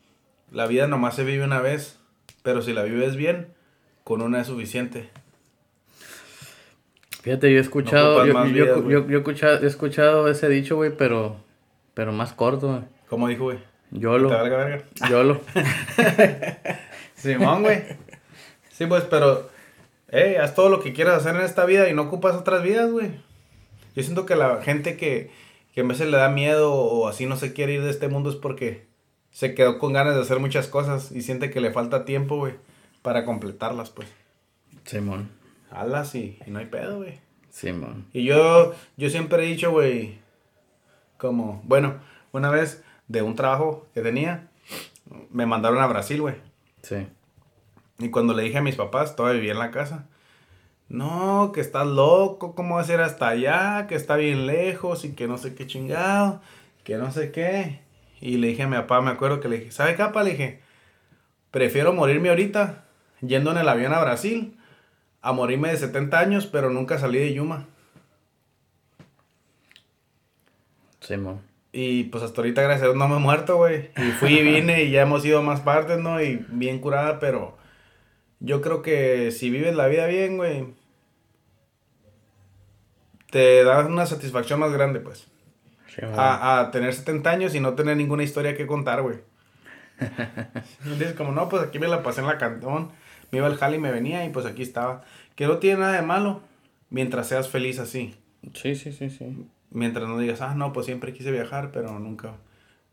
la 0.52 0.68
vida 0.68 0.88
nomás 0.88 1.16
se 1.16 1.24
vive 1.24 1.44
una 1.44 1.62
vez, 1.62 2.00
pero 2.42 2.62
si 2.62 2.74
la 2.74 2.84
vives 2.84 3.16
bien, 3.16 3.54
con 4.04 4.22
una 4.22 4.42
es 4.42 4.48
suficiente. 4.48 5.10
Fíjate, 7.30 7.52
yo 7.52 7.60
he 7.60 7.62
escuchado, 7.62 8.26
yo, 8.26 9.14
he 9.62 9.68
escuchado, 9.68 10.30
ese 10.30 10.50
dicho, 10.50 10.78
güey, 10.78 10.98
pero, 10.98 11.36
pero 11.94 12.12
más 12.12 12.34
corto, 12.34 12.70
güey. 12.70 12.82
¿Cómo 13.08 13.28
dijo, 13.28 13.44
güey? 13.44 13.60
Yolo. 13.92 14.30
¿Te 14.30 14.50
verga? 14.50 14.84
Yolo. 15.08 15.40
Simón, 17.14 17.62
güey. 17.62 17.84
Sí, 18.72 18.88
pues, 18.88 19.04
pero, 19.04 19.48
hey, 20.10 20.38
haz 20.42 20.56
todo 20.56 20.70
lo 20.70 20.80
que 20.80 20.92
quieras 20.92 21.18
hacer 21.18 21.36
en 21.36 21.44
esta 21.44 21.66
vida 21.66 21.88
y 21.88 21.94
no 21.94 22.02
ocupas 22.02 22.36
otras 22.36 22.64
vidas, 22.64 22.90
güey. 22.90 23.12
Yo 23.96 24.02
siento 24.02 24.26
que 24.26 24.36
la 24.36 24.64
gente 24.64 24.98
que, 24.98 25.30
que 25.76 25.82
a 25.82 25.84
veces 25.84 26.10
le 26.10 26.18
da 26.18 26.30
miedo 26.30 26.74
o 26.74 27.08
así 27.08 27.28
no 27.28 27.36
se 27.36 27.54
quiere 27.54 27.74
ir 27.74 27.84
de 27.84 27.92
este 27.92 28.08
mundo 28.08 28.32
es 28.32 28.38
porque 28.38 28.88
se 29.30 29.54
quedó 29.54 29.78
con 29.78 29.94
ganas 29.94 30.16
de 30.16 30.22
hacer 30.22 30.40
muchas 30.40 30.68
cosas 30.68 31.12
y 31.12 31.22
siente 31.22 31.52
que 31.52 31.62
le 31.62 31.70
falta 31.70 32.06
tiempo, 32.06 32.38
güey, 32.38 32.56
para 33.04 33.24
completarlas, 33.24 33.92
pues. 33.92 34.08
Simón. 34.84 35.38
Alas 35.72 36.16
y, 36.16 36.38
y 36.46 36.52
no 36.52 36.60
hay 36.60 36.66
pedo, 36.66 36.98
güey. 36.98 37.20
Simón. 37.50 38.06
Y 38.14 38.24
yo, 38.24 38.74
yo 38.98 39.10
siempre 39.10 39.44
he 39.44 39.48
dicho, 39.48 39.72
güey, 39.72 40.20
como, 41.18 41.62
bueno, 41.66 41.96
una 42.32 42.50
vez 42.50 42.84
de 43.08 43.22
un 43.22 43.36
trabajo 43.36 43.88
que 43.94 44.02
tenía, 44.02 44.48
me 45.32 45.46
mandaron 45.46 45.82
a 45.82 45.88
Brasil, 45.88 46.22
güey. 46.22 46.36
Sí. 46.82 47.08
Y 47.98 48.10
cuando 48.10 48.34
le 48.34 48.44
dije 48.44 48.60
a 48.60 48.62
mis 48.62 48.76
papás, 48.76 49.16
todavía 49.16 49.40
vivía 49.40 49.54
en 49.54 49.60
la 49.60 49.72
casa, 49.72 50.08
no, 50.88 51.52
que 51.54 51.62
estás 51.62 51.86
loco, 51.86 52.56
¿cómo 52.56 52.76
va 52.76 52.82
a 52.82 52.86
ser 52.86 53.02
hasta 53.02 53.28
allá? 53.28 53.88
Que 53.88 53.96
está 53.96 54.16
bien 54.16 54.48
lejos 54.48 55.06
y 55.06 55.14
que 55.14 55.28
no 55.28 55.38
sé 55.38 55.54
qué 55.54 55.68
chingado, 55.68 56.42
que 56.84 56.98
no 56.98 57.12
sé 57.12 57.32
qué. 57.32 57.82
Y 58.22 58.38
le 58.38 58.48
dije 58.48 58.64
a 58.64 58.68
mi 58.68 58.76
papá, 58.78 59.02
me 59.02 59.12
acuerdo 59.12 59.40
que 59.40 59.50
le 59.50 59.60
dije, 59.60 59.72
¿sabe 59.72 59.96
capa? 59.96 60.24
Le 60.24 60.32
dije, 60.32 60.62
prefiero 61.52 61.94
morirme 61.94 62.30
ahorita 62.30 62.86
yendo 63.22 63.52
en 63.52 63.58
el 63.58 63.70
avión 63.70 63.94
a 63.94 64.02
Brasil 64.02 64.58
a 65.22 65.32
morirme 65.32 65.70
de 65.70 65.78
70 65.78 66.20
años, 66.20 66.48
pero 66.48 66.70
nunca 66.70 66.98
salí 66.98 67.20
de 67.20 67.34
Yuma. 67.34 67.68
Sí, 71.02 71.18
mo. 71.18 71.42
Y 71.72 72.06
pues 72.06 72.24
hasta 72.24 72.42
ahorita, 72.42 72.62
gracias 72.62 72.84
a 72.84 72.86
Dios, 72.86 72.98
no 72.98 73.08
me 73.08 73.18
he 73.18 73.20
muerto, 73.20 73.58
güey. 73.58 73.92
Y 73.96 74.12
fui 74.12 74.40
y 74.40 74.44
vine 74.44 74.84
y 74.84 74.92
ya 74.92 75.04
hemos 75.04 75.24
ido 75.24 75.40
a 75.40 75.44
más 75.44 75.62
partes, 75.62 76.00
¿no? 76.00 76.22
Y 76.22 76.46
bien 76.50 76.80
curada, 76.80 77.20
pero 77.20 77.58
yo 78.40 78.62
creo 78.62 78.82
que 78.82 79.32
si 79.32 79.50
vives 79.50 79.76
la 79.76 79.88
vida 79.88 80.08
bien, 80.08 80.38
güey, 80.38 80.74
te 83.30 83.64
da 83.64 83.86
una 83.86 84.06
satisfacción 84.06 84.60
más 84.60 84.72
grande, 84.72 85.00
pues. 85.00 85.28
a, 86.16 86.60
a, 86.60 86.72
tener 86.72 86.94
70 86.94 87.30
años 87.30 87.56
y 87.56 87.60
no 87.60 87.76
tener 87.76 87.98
ninguna 87.98 88.24
historia 88.24 88.56
que 88.56 88.66
contar, 88.66 89.02
güey. 89.02 89.18
Dices 90.86 91.14
como, 91.14 91.32
no, 91.32 91.50
pues 91.50 91.64
aquí 91.64 91.78
me 91.78 91.88
la 91.88 92.02
pasé 92.02 92.22
en 92.22 92.28
la 92.28 92.38
cantón, 92.38 92.92
me 93.32 93.40
iba 93.40 93.48
al 93.48 93.58
jale 93.58 93.78
y 93.78 93.80
me 93.80 93.92
venía 93.92 94.26
y 94.26 94.30
pues 94.30 94.46
aquí 94.46 94.62
estaba. 94.62 95.04
Que 95.36 95.48
no 95.48 95.58
tiene 95.58 95.82
nada 95.82 95.94
de 95.94 96.02
malo 96.02 96.42
mientras 96.90 97.28
seas 97.28 97.50
feliz 97.50 97.80
así. 97.80 98.16
Sí, 98.54 98.76
sí, 98.76 98.92
sí, 98.92 99.10
sí. 99.10 99.46
Mientras 99.72 100.08
no 100.08 100.18
digas, 100.18 100.42
ah, 100.42 100.56
no, 100.56 100.74
pues 100.74 100.86
siempre 100.86 101.14
quise 101.14 101.32
viajar, 101.32 101.72
pero 101.72 101.98
nunca. 102.00 102.34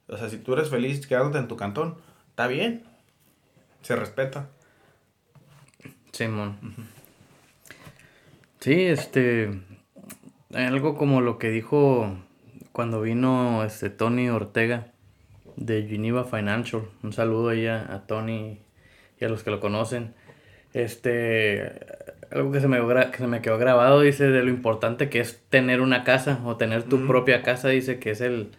O 0.08 0.16
sea, 0.16 0.28
si 0.28 0.38
tú 0.38 0.52
eres 0.52 0.70
feliz 0.70 1.06
quedándote 1.06 1.38
en 1.38 1.48
tu 1.48 1.56
cantón, 1.56 1.96
está 2.30 2.46
bien. 2.46 2.84
Se 3.82 3.96
respeta. 3.96 4.48
Simón. 6.12 6.58
Sí, 8.60 8.84
este. 8.84 9.60
Algo 10.54 10.96
como 10.96 11.20
lo 11.20 11.38
que 11.38 11.50
dijo 11.50 12.16
cuando 12.72 13.00
vino 13.00 13.64
este 13.64 13.90
Tony 13.90 14.28
Ortega 14.28 14.92
de 15.56 15.86
Geneva 15.88 16.24
Financial. 16.24 16.82
Un 17.02 17.12
saludo 17.12 17.48
ahí 17.48 17.66
a, 17.66 18.04
Tony 18.06 18.60
y 19.20 19.24
a 19.24 19.28
los 19.28 19.42
que 19.42 19.50
lo 19.50 19.60
conocen. 19.60 20.14
Este, 20.76 21.72
algo 22.30 22.52
que 22.52 22.60
se, 22.60 22.68
me, 22.68 22.78
que 23.10 23.16
se 23.16 23.26
me 23.26 23.40
quedó 23.40 23.56
grabado, 23.56 24.02
dice, 24.02 24.28
de 24.28 24.42
lo 24.42 24.50
importante 24.50 25.08
que 25.08 25.20
es 25.20 25.40
tener 25.48 25.80
una 25.80 26.04
casa 26.04 26.38
o 26.44 26.56
tener 26.56 26.82
tu 26.82 27.06
propia 27.06 27.42
casa, 27.42 27.70
dice 27.70 27.98
que 27.98 28.10
es 28.10 28.20
el, 28.20 28.50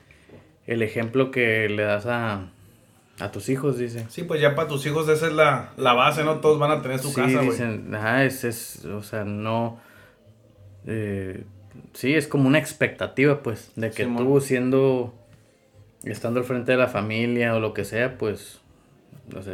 el 0.65 0.81
ejemplo 0.81 1.29
que 1.29 1.69
le 1.69 1.83
das 1.83 2.07
a, 2.07 2.49
a 3.19 3.31
tus 3.31 3.49
hijos, 3.49 3.77
dice. 3.77 4.07
Sí, 4.09 4.23
pues 4.23 4.41
ya 4.41 4.55
para 4.55 4.67
tus 4.67 4.83
hijos 4.87 5.07
esa 5.09 5.27
es 5.27 5.33
la, 5.33 5.69
base, 5.77 6.23
¿no? 6.23 6.39
Todos 6.39 6.57
van 6.57 6.71
a 6.71 6.81
tener 6.81 6.97
su 6.97 7.13
casa, 7.13 7.37
güey. 7.37 7.51
dicen, 7.51 7.93
ajá, 7.93 8.25
es, 8.25 8.43
es, 8.43 8.85
o 8.85 9.03
sea, 9.03 9.23
no... 9.23 9.79
Eh, 10.87 11.43
sí, 11.93 12.15
es 12.15 12.25
como 12.25 12.47
una 12.47 12.57
expectativa, 12.57 13.43
pues, 13.43 13.73
de 13.75 13.91
que 13.91 14.05
tú 14.05 14.41
siendo, 14.41 15.13
estando 16.03 16.39
al 16.39 16.47
frente 16.47 16.71
de 16.71 16.79
la 16.79 16.87
familia 16.87 17.53
o 17.53 17.59
lo 17.59 17.75
que 17.75 17.85
sea, 17.85 18.17
pues, 18.17 18.59
o 19.35 19.43
sea, 19.43 19.53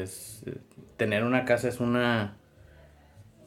tener 0.95 1.25
una 1.25 1.43
casa 1.43 1.67
es 1.67 1.81
una, 1.81 2.37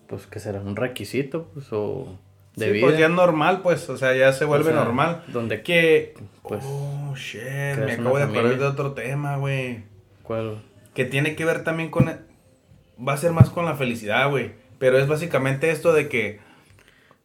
pues, 0.08 0.26
que 0.26 0.40
será 0.40 0.60
un 0.60 0.76
requisito, 0.76 1.48
pues, 1.54 1.72
o 1.72 2.18
de 2.56 2.72
sí, 2.72 2.80
pues 2.80 2.98
ya 2.98 3.06
es 3.06 3.12
normal, 3.12 3.60
pues, 3.62 3.88
o 3.90 3.96
sea, 3.96 4.14
ya 4.14 4.32
se 4.32 4.44
vuelve 4.44 4.72
normal. 4.72 5.24
Donde 5.28 5.62
que, 5.62 6.14
pues, 6.42 6.64
oh, 6.66 7.14
shit, 7.16 7.78
me 7.78 7.92
acabo 7.92 8.18
de 8.18 8.24
acordar 8.24 8.58
de 8.58 8.64
otro 8.64 8.92
tema, 8.92 9.36
güey. 9.36 9.84
¿Cuál? 10.22 10.62
Que 10.94 11.04
tiene 11.04 11.36
que 11.36 11.44
ver 11.44 11.64
también 11.64 11.90
con, 11.90 12.06
va 12.06 13.12
a 13.12 13.16
ser 13.16 13.32
más 13.32 13.50
con 13.50 13.64
la 13.64 13.76
felicidad, 13.76 14.30
güey, 14.30 14.52
pero 14.78 14.98
es 14.98 15.06
básicamente 15.06 15.70
esto 15.70 15.92
de 15.92 16.08
que 16.08 16.46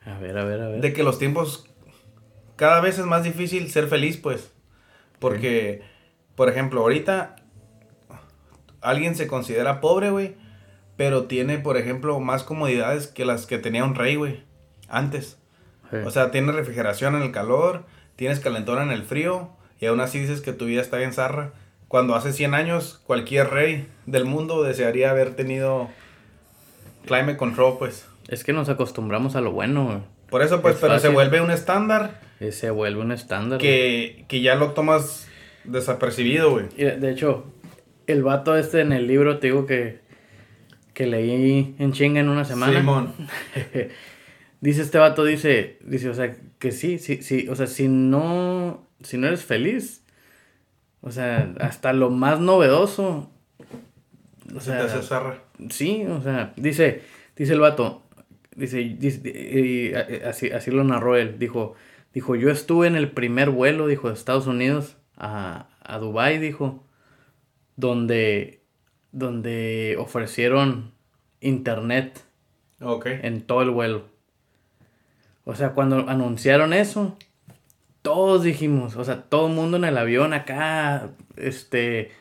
a 0.06 0.18
ver, 0.18 0.38
a 0.38 0.46
ver, 0.46 0.62
a 0.62 0.68
ver. 0.68 0.82
De 0.82 0.94
que 0.94 1.04
los 1.04 1.20
tiempos. 1.20 1.68
Cada 2.56 2.82
vez 2.82 3.00
es 3.00 3.06
más 3.06 3.24
difícil 3.24 3.70
ser 3.70 3.88
feliz, 3.88 4.18
pues. 4.18 4.52
Porque, 5.20 5.84
por 6.36 6.50
ejemplo, 6.50 6.82
ahorita. 6.82 7.36
Alguien 8.82 9.16
se 9.16 9.28
considera 9.28 9.80
pobre, 9.80 10.10
güey. 10.10 10.36
Pero 11.02 11.24
tiene, 11.24 11.58
por 11.58 11.78
ejemplo, 11.78 12.20
más 12.20 12.44
comodidades 12.44 13.08
que 13.08 13.26
las 13.26 13.48
que 13.48 13.58
tenía 13.58 13.84
un 13.84 13.96
rey, 13.96 14.18
güey. 14.18 14.44
Antes. 14.88 15.40
O 16.06 16.12
sea, 16.12 16.30
tiene 16.30 16.52
refrigeración 16.52 17.16
en 17.16 17.24
el 17.24 17.32
calor. 17.32 17.86
Tienes 18.16 18.40
calentón 18.40 18.84
en 18.84 18.92
el 18.92 19.02
frío. 19.02 19.50
Y 19.80 19.88
aún 19.88 20.00
así 20.00 20.20
dices 20.20 20.42
que 20.42 20.54
tu 20.54 20.66
vida 20.66 20.80
está 20.80 20.98
bien 20.98 21.12
zarra. 21.12 21.54
Cuando 21.88 22.14
hace 22.14 22.34
100 22.34 22.54
años, 22.54 23.02
cualquier 23.08 23.50
rey 23.50 23.88
del 24.06 24.26
mundo 24.26 24.62
desearía 24.62 25.10
haber 25.10 25.34
tenido 25.34 25.90
climate 27.08 27.38
control, 27.38 27.80
pues. 27.80 28.06
Es 28.28 28.44
que 28.44 28.54
nos 28.54 28.70
acostumbramos 28.70 29.36
a 29.36 29.42
lo 29.42 29.52
bueno, 29.52 30.06
Por 30.30 30.44
eso, 30.44 30.62
pues, 30.62 30.78
pero 30.80 31.00
se 31.00 31.10
vuelve 31.10 31.42
un 31.42 31.50
estándar. 31.50 32.22
Se 32.52 32.70
vuelve 32.70 33.02
un 33.02 33.12
estándar. 33.12 33.60
Que, 33.60 34.26
que 34.28 34.42
ya 34.42 34.54
lo 34.54 34.74
tomas 34.74 35.28
desapercibido, 35.64 36.52
güey. 36.52 36.68
De 36.76 37.10
hecho, 37.10 37.46
el 38.06 38.22
vato 38.22 38.56
este 38.56 38.82
en 38.82 38.92
el 38.92 39.08
libro, 39.08 39.40
te 39.40 39.48
digo 39.48 39.66
que, 39.66 40.11
que 41.02 41.08
leí 41.08 41.76
en 41.80 41.94
chinga 41.94 42.20
en 42.20 42.30
una 42.30 42.46
semana. 42.46 42.80
Simón. 42.80 43.12
dice 44.62 44.84
este 44.84 45.00
vato, 45.00 45.26
dice, 45.26 45.80
dice, 45.84 46.10
o 46.10 46.14
sea, 46.14 46.36
que 46.60 46.72
sí, 46.72 47.00
sí, 47.00 47.24
sí, 47.24 47.48
o 47.50 47.56
sea, 47.56 47.66
si 47.66 47.88
no, 47.88 48.88
si 49.02 49.18
no 49.18 49.26
eres 49.26 49.44
feliz, 49.44 50.04
o 51.02 51.10
sea, 51.10 51.56
hasta 51.60 51.92
lo 51.94 52.12
más 52.12 52.40
novedoso, 52.40 53.32
o 54.56 54.60
sea, 54.60 54.88
sí, 55.72 56.06
o 56.06 56.22
sea, 56.22 56.54
dice, 56.56 57.02
dice 57.36 57.54
el 57.54 57.60
vato, 57.60 58.04
Dice, 58.54 58.80
dice 59.00 60.22
así, 60.28 60.52
así 60.52 60.72
lo 60.72 60.84
narró 60.84 61.16
él, 61.16 61.40
dijo, 61.40 61.76
Dijo, 62.14 62.36
yo 62.36 62.52
estuve 62.52 62.88
en 62.88 62.98
el 62.98 63.10
primer 63.10 63.50
vuelo, 63.50 63.88
dijo, 63.88 64.10
de 64.10 64.14
Estados 64.14 64.46
Unidos 64.46 64.98
a, 65.16 65.70
a 65.82 65.98
Dubái, 65.98 66.38
dijo, 66.40 66.86
donde, 67.78 68.61
donde 69.12 69.96
ofrecieron 70.00 70.92
internet 71.40 72.24
en 72.80 73.42
todo 73.42 73.62
el 73.62 73.70
vuelo. 73.70 74.06
O 75.44 75.56
sea, 75.56 75.74
cuando 75.74 76.10
anunciaron 76.10 76.74
eso, 76.74 77.18
todos 78.02 78.44
dijimos, 78.44 78.96
o 78.96 79.04
sea, 79.04 79.24
todo 79.24 79.48
el 79.48 79.54
mundo 79.54 79.78
en 79.78 79.86
el 79.86 79.98
avión 79.98 80.34
acá, 80.34 81.10
este, 81.36 82.12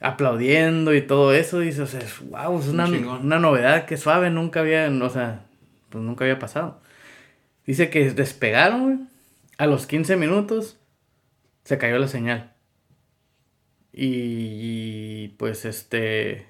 aplaudiendo 0.00 0.94
y 0.94 1.02
todo 1.02 1.32
eso, 1.32 1.60
dice, 1.60 1.82
o 1.82 1.86
sea, 1.86 2.00
wow, 2.30 2.58
es 2.58 2.68
una, 2.68 2.86
una, 2.86 3.38
novedad 3.38 3.86
que 3.86 3.96
suave, 3.96 4.30
nunca 4.30 4.60
había, 4.60 4.88
o 4.88 5.10
sea, 5.10 5.44
pues 5.90 6.02
nunca 6.02 6.24
había 6.24 6.38
pasado. 6.38 6.80
Dice 7.66 7.90
que 7.90 8.10
despegaron, 8.10 9.08
a 9.58 9.66
los 9.66 9.86
15 9.86 10.16
minutos 10.16 10.78
se 11.64 11.78
cayó 11.78 11.98
la 11.98 12.08
señal. 12.08 12.52
Y, 13.98 15.28
pues 15.38 15.64
este, 15.64 16.44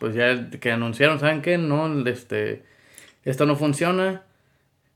pues 0.00 0.16
ya 0.16 0.50
que 0.50 0.72
anunciaron, 0.72 1.20
¿saben 1.20 1.42
qué? 1.42 1.56
No, 1.56 2.06
este, 2.08 2.64
esto 3.24 3.46
no 3.46 3.54
funciona. 3.54 4.24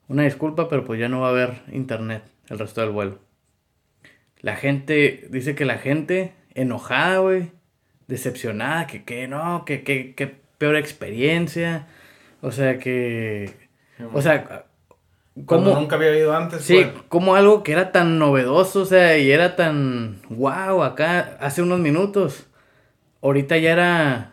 Una 0.09 0.25
disculpa, 0.25 0.69
pero 0.69 0.85
pues 0.85 0.99
ya 0.99 1.09
no 1.09 1.21
va 1.21 1.29
a 1.29 1.31
haber 1.31 1.63
internet 1.71 2.25
el 2.49 2.59
resto 2.59 2.81
del 2.81 2.91
vuelo. 2.91 3.21
La 4.41 4.57
gente, 4.57 5.29
dice 5.31 5.55
que 5.55 5.65
la 5.65 5.79
gente 5.79 6.35
enojada, 6.55 7.19
güey, 7.19 7.53
decepcionada, 8.09 8.89
que, 8.89 9.05
que 9.05 9.29
no, 9.29 9.65
que, 9.65 9.85
que, 9.85 10.15
que 10.15 10.27
peor 10.59 10.75
experiencia. 10.77 11.87
O 12.41 12.51
sea, 12.51 12.79
que, 12.79 13.55
o 14.13 14.21
sea, 14.23 14.67
como 15.47 15.75
nunca 15.75 15.97
había 15.97 16.11
habido 16.11 16.37
antes. 16.37 16.63
Sí, 16.63 16.87
como 17.09 17.35
algo 17.35 17.63
que 17.63 17.73
era 17.73 17.91
tan 17.91 18.19
novedoso, 18.19 18.83
o 18.83 18.85
sea, 18.85 19.17
y 19.17 19.31
era 19.31 19.57
tan 19.57 20.21
wow 20.29 20.83
acá 20.83 21.39
hace 21.41 21.63
unos 21.63 21.81
minutos. 21.81 22.47
Ahorita 23.23 23.57
ya 23.57 23.73
era. 23.73 24.33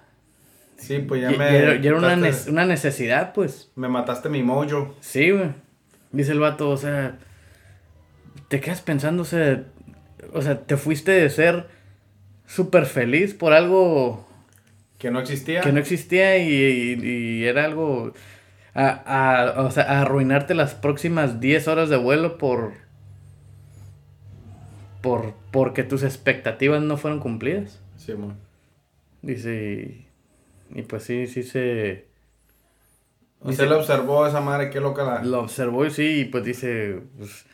Sí, 0.77 0.99
pues 0.99 1.21
ya, 1.21 1.29
me. 1.29 1.37
Ya, 1.37 1.89
era 1.89 1.97
una, 1.97 2.17
una, 2.47 2.65
necesidad, 2.65 3.33
pues. 3.33 3.71
Me 3.75 3.87
mataste 3.87 4.27
mi 4.29 4.43
mojo. 4.43 4.95
Sí, 4.99 5.31
güey. 5.31 5.51
Dice 6.11 6.33
el 6.33 6.39
vato, 6.39 6.69
o 6.69 6.77
sea. 6.77 7.17
Te 8.49 8.59
quedas 8.59 8.81
pensando, 8.81 9.23
o 9.23 9.25
sea. 9.25 9.63
O 10.33 10.41
sea, 10.41 10.59
te 10.61 10.75
fuiste 10.75 11.11
de 11.11 11.29
ser 11.29 11.67
súper 12.45 12.85
feliz 12.85 13.33
por 13.33 13.53
algo. 13.53 14.27
Que 14.97 15.11
no 15.11 15.21
existía. 15.21 15.61
Que 15.61 15.71
no 15.71 15.79
existía 15.79 16.37
y, 16.37 16.99
y 17.01 17.45
era 17.45 17.63
algo 17.63 18.13
a, 18.79 19.57
a, 19.57 19.61
o 19.61 19.71
sea, 19.71 19.83
a 19.83 20.01
arruinarte 20.01 20.53
las 20.55 20.73
próximas 20.73 21.41
10 21.41 21.67
horas 21.67 21.89
de 21.89 21.97
vuelo 21.97 22.37
por, 22.37 22.73
por 25.01 25.33
porque 25.51 25.83
tus 25.83 26.03
expectativas 26.03 26.81
no 26.81 26.95
fueron 26.95 27.19
cumplidas. 27.19 27.81
Sí, 27.97 28.13
man. 28.13 28.37
Dice, 29.21 30.05
y, 30.73 30.81
pues 30.83 31.03
sí, 31.03 31.27
sí 31.27 31.43
se... 31.43 32.07
Usted 33.41 33.67
lo 33.67 33.79
observó 33.79 34.25
esa 34.25 34.39
madre, 34.39 34.69
qué 34.69 34.79
loca 34.79 35.03
la... 35.03 35.23
Lo 35.23 35.41
observó 35.41 35.85
y 35.85 35.91
sí, 35.91 36.21
y 36.21 36.25
pues 36.25 36.45
dice, 36.45 37.01
pues, 37.17 37.45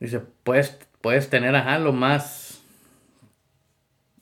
dice, 0.00 0.20
puedes, 0.42 0.78
puedes 1.00 1.30
tener, 1.30 1.54
ajá, 1.54 1.78
lo 1.78 1.92
más, 1.92 2.62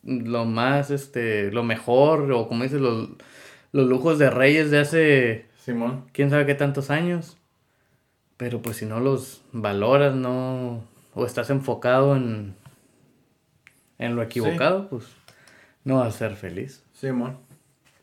lo 0.03 0.45
más, 0.45 0.91
este, 0.91 1.51
lo 1.53 1.63
mejor, 1.63 2.31
o 2.33 2.49
como 2.49 2.65
dice, 2.65 2.79
los, 2.79 3.09
los 3.73 3.87
lujos 3.87 4.19
de 4.19 4.31
reyes 4.31 4.71
de 4.71 4.79
hace 4.79 5.52
Simón. 5.65 6.07
Quién 6.13 6.31
sabe 6.31 6.45
qué 6.45 6.55
tantos 6.55 6.91
años. 6.91 7.37
Pero 8.37 8.61
pues 8.63 8.79
si 8.79 8.87
no 8.87 8.99
los 8.99 9.43
valoras, 9.53 10.15
no. 10.15 10.83
O 11.15 11.25
estás 11.25 11.51
enfocado 11.51 12.17
en. 12.17 12.57
En 13.99 14.17
lo 14.17 14.23
equivocado, 14.23 14.89
pues. 14.89 15.05
No 15.85 15.99
vas 15.99 16.15
a 16.15 16.19
ser 16.19 16.37
feliz. 16.37 16.83
Simón. 16.93 17.39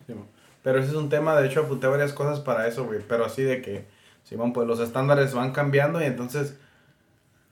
Simón. 0.08 0.28
Pero 0.64 0.80
ese 0.80 0.90
es 0.90 0.96
un 0.96 1.10
tema, 1.10 1.40
de 1.40 1.48
hecho 1.48 1.62
apunté 1.62 1.88
varias 1.88 2.14
cosas 2.14 2.40
para 2.40 2.68
eso, 2.68 2.86
güey. 2.86 3.00
Pero 3.08 3.26
así 3.26 3.42
de 3.42 3.62
que. 3.62 3.86
Simón, 4.24 4.54
pues 4.54 4.68
los 4.68 4.80
estándares 4.80 5.34
van 5.34 5.52
cambiando 5.52 6.02
y 6.02 6.06
entonces. 6.06 6.58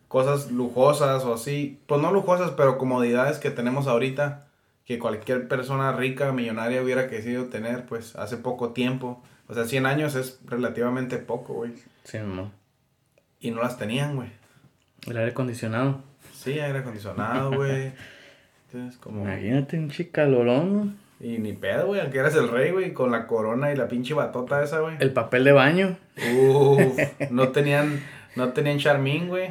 Cosas 0.07 0.51
lujosas 0.51 1.25
o 1.25 1.33
así. 1.33 1.81
Pues 1.85 2.01
no 2.01 2.13
lujosas, 2.13 2.51
pero 2.51 2.77
comodidades 2.77 3.39
que 3.39 3.51
tenemos 3.51 3.87
ahorita. 3.87 4.47
Que 4.85 4.99
cualquier 4.99 5.49
persona 5.49 5.91
rica, 5.91 6.31
millonaria 6.31 6.81
hubiera 6.81 7.09
querido 7.09 7.47
tener, 7.47 7.85
pues 7.85 8.15
hace 8.15 8.37
poco 8.37 8.69
tiempo 8.69 9.21
o 9.47 9.53
sea, 9.53 9.65
100 9.65 9.85
años 9.85 10.15
es 10.15 10.39
relativamente 10.45 11.17
poco, 11.17 11.53
güey. 11.53 11.73
Sí, 12.03 12.17
no. 12.19 12.51
Y 13.39 13.51
no 13.51 13.61
las 13.61 13.77
tenían, 13.77 14.15
güey. 14.15 14.29
El 15.07 15.17
aire 15.17 15.31
acondicionado. 15.31 16.01
Sí, 16.33 16.59
aire 16.59 16.79
acondicionado, 16.79 17.51
güey. 17.53 17.93
Entonces, 18.65 18.99
como... 18.99 19.23
Imagínate 19.23 19.77
un 19.77 19.89
chicalorón. 19.89 20.97
Y 21.19 21.37
ni 21.37 21.53
pedo, 21.53 21.87
güey, 21.87 22.01
aunque 22.01 22.19
eras 22.19 22.35
el 22.35 22.49
rey, 22.49 22.71
güey, 22.71 22.93
con 22.93 23.11
la 23.11 23.25
corona 23.25 23.71
y 23.71 23.75
la 23.75 23.87
pinche 23.87 24.13
batota 24.13 24.61
esa, 24.61 24.81
güey. 24.81 24.97
El 24.99 25.13
papel 25.13 25.45
de 25.45 25.51
baño. 25.53 25.97
Uf, 26.35 26.81
no 27.31 27.49
tenían, 27.49 28.01
no 28.35 28.49
tenían 28.53 28.77
charmín, 28.79 29.29
güey. 29.29 29.49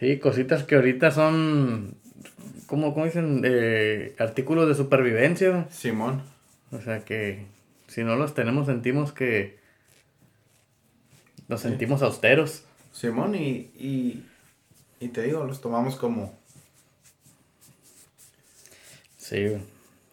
sí, 0.00 0.18
cositas 0.18 0.64
que 0.64 0.76
ahorita 0.76 1.10
son, 1.10 1.96
¿cómo, 2.66 2.94
cómo 2.94 3.04
dicen? 3.04 3.42
Eh, 3.44 4.14
artículos 4.18 4.66
de 4.68 4.74
supervivencia. 4.74 5.66
Simón. 5.70 6.22
O 6.72 6.80
sea 6.80 7.04
que 7.04 7.46
si 7.90 8.04
no 8.04 8.14
los 8.14 8.34
tenemos, 8.34 8.66
sentimos 8.66 9.12
que 9.12 9.58
nos 11.48 11.60
sentimos 11.60 12.02
austeros. 12.02 12.62
Simón, 12.92 13.34
y, 13.34 13.72
y, 15.00 15.08
te 15.08 15.22
digo, 15.22 15.42
los 15.42 15.60
tomamos 15.60 15.96
como... 15.96 16.38
Sí, 19.16 19.56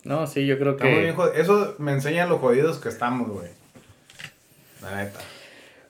No, 0.04 0.26
sí, 0.26 0.48
yo 0.48 0.58
creo 0.58 0.76
que... 0.76 1.14
Eso 1.36 1.76
me 1.78 1.92
enseña 1.92 2.26
lo 2.26 2.40
jodidos 2.40 2.80
que 2.80 2.90
estamos, 2.90 3.30
güey. 3.30 3.52
La 4.82 5.04
neta. 5.04 5.20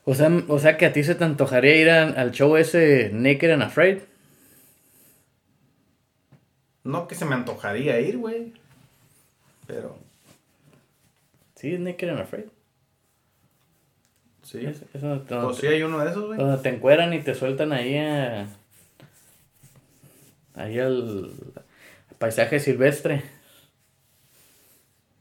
O 0.04 0.13
sea, 0.13 0.30
o 0.50 0.60
sea 0.60 0.76
que 0.76 0.88
a 0.88 0.91
ti 0.91 1.06
se 1.06 1.15
te 1.15 1.23
antojaría 1.23 1.76
ir 1.78 1.89
al 1.89 2.32
show 2.32 2.58
ese 2.58 3.12
Naked 3.13 3.52
and 3.52 3.63
Afraid. 3.63 4.00
No 6.84 7.08
que 7.08 7.15
se 7.15 7.23
me 7.23 7.36
antojaría 7.36 8.02
ir, 8.02 8.17
güey. 8.17 8.54
Pero 9.67 10.07
Sí, 11.58 11.74
es 11.74 11.80
Naked 11.80 12.10
and 12.10 12.20
Afraid. 12.20 12.46
Sí. 14.43 14.63
Es, 14.63 14.84
pues 14.91 15.58
sí 15.58 15.67
hay 15.67 15.82
uno 15.82 16.00
de 16.00 16.12
esos, 16.12 16.28
güey. 16.28 16.38
Donde 16.38 16.62
te 16.62 16.70
encueran 16.70 17.13
y 17.13 17.20
te 17.20 17.34
sueltan 17.34 17.74
ahí 17.74 17.98
a... 17.98 18.48
Ahí 20.54 20.80
al, 20.80 21.32
paisaje 22.20 22.60
silvestre. 22.60 23.24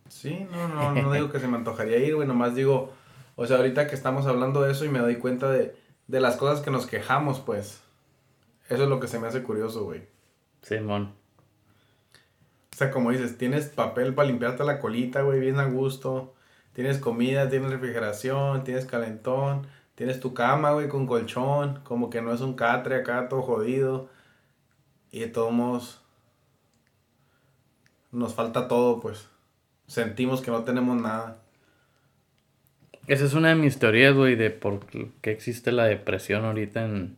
Sí, 0.09 0.47
no, 0.51 0.69
no, 0.69 0.95
no 0.95 1.13
digo 1.13 1.31
que 1.31 1.41
se 1.41 1.49
me 1.49 1.57
antojaría 1.57 1.99
ir, 1.99 2.15
güey, 2.15 2.29
nomás 2.29 2.55
digo, 2.55 2.93
o 3.35 3.47
sea, 3.47 3.57
ahorita 3.57 3.87
que 3.87 3.95
estamos 3.95 4.27
hablando 4.27 4.63
de 4.63 4.73
eso 4.73 4.85
y 4.85 4.89
me 4.89 4.99
doy 4.99 5.17
cuenta 5.17 5.51
de, 5.51 5.75
de 6.07 6.21
las 6.21 6.37
cosas 6.37 6.61
que 6.61 6.71
nos 6.71 6.87
quejamos, 6.87 7.41
pues. 7.41 7.83
Eso 8.69 8.83
es 8.85 8.89
lo 8.89 9.01
que 9.01 9.09
se 9.09 9.19
me 9.19 9.27
hace 9.27 9.43
curioso, 9.43 9.85
güey. 9.85 10.03
Simón. 10.63 11.15
O 12.77 12.79
sea, 12.79 12.91
como 12.91 13.11
dices, 13.11 13.39
tienes 13.39 13.69
papel 13.69 14.13
para 14.13 14.29
limpiarte 14.29 14.63
la 14.63 14.81
colita, 14.81 15.23
güey, 15.23 15.41
bien 15.41 15.59
a 15.61 15.65
gusto. 15.65 16.35
Tienes 16.75 16.99
comida, 16.99 17.49
tienes 17.49 17.71
refrigeración, 17.71 18.65
tienes 18.65 18.85
calentón. 18.85 19.67
Tienes 19.95 20.21
tu 20.21 20.35
cama, 20.35 20.73
güey, 20.73 20.87
con 20.87 21.07
colchón. 21.07 21.81
Como 21.85 22.11
que 22.11 22.21
no 22.21 22.35
es 22.35 22.43
un 22.43 22.53
catre 22.53 22.97
acá 22.97 23.31
todo 23.31 23.41
jodido. 23.41 24.11
Y 25.11 25.21
de 25.21 25.29
todos 25.29 25.55
modos, 25.55 26.03
nos 28.13 28.35
falta 28.35 28.69
todo, 28.69 29.01
pues. 29.01 29.27
Sentimos 29.87 30.43
que 30.43 30.51
no 30.51 30.65
tenemos 30.65 31.01
nada. 31.01 31.39
Esa 33.07 33.25
es 33.25 33.33
una 33.33 33.49
de 33.49 33.55
mis 33.55 33.79
teorías, 33.79 34.15
güey, 34.15 34.37
de 34.37 34.51
por 34.51 34.81
qué 34.85 35.31
existe 35.31 35.73
la 35.73 35.85
depresión 35.85 36.45
ahorita 36.45 36.85
en... 36.85 37.17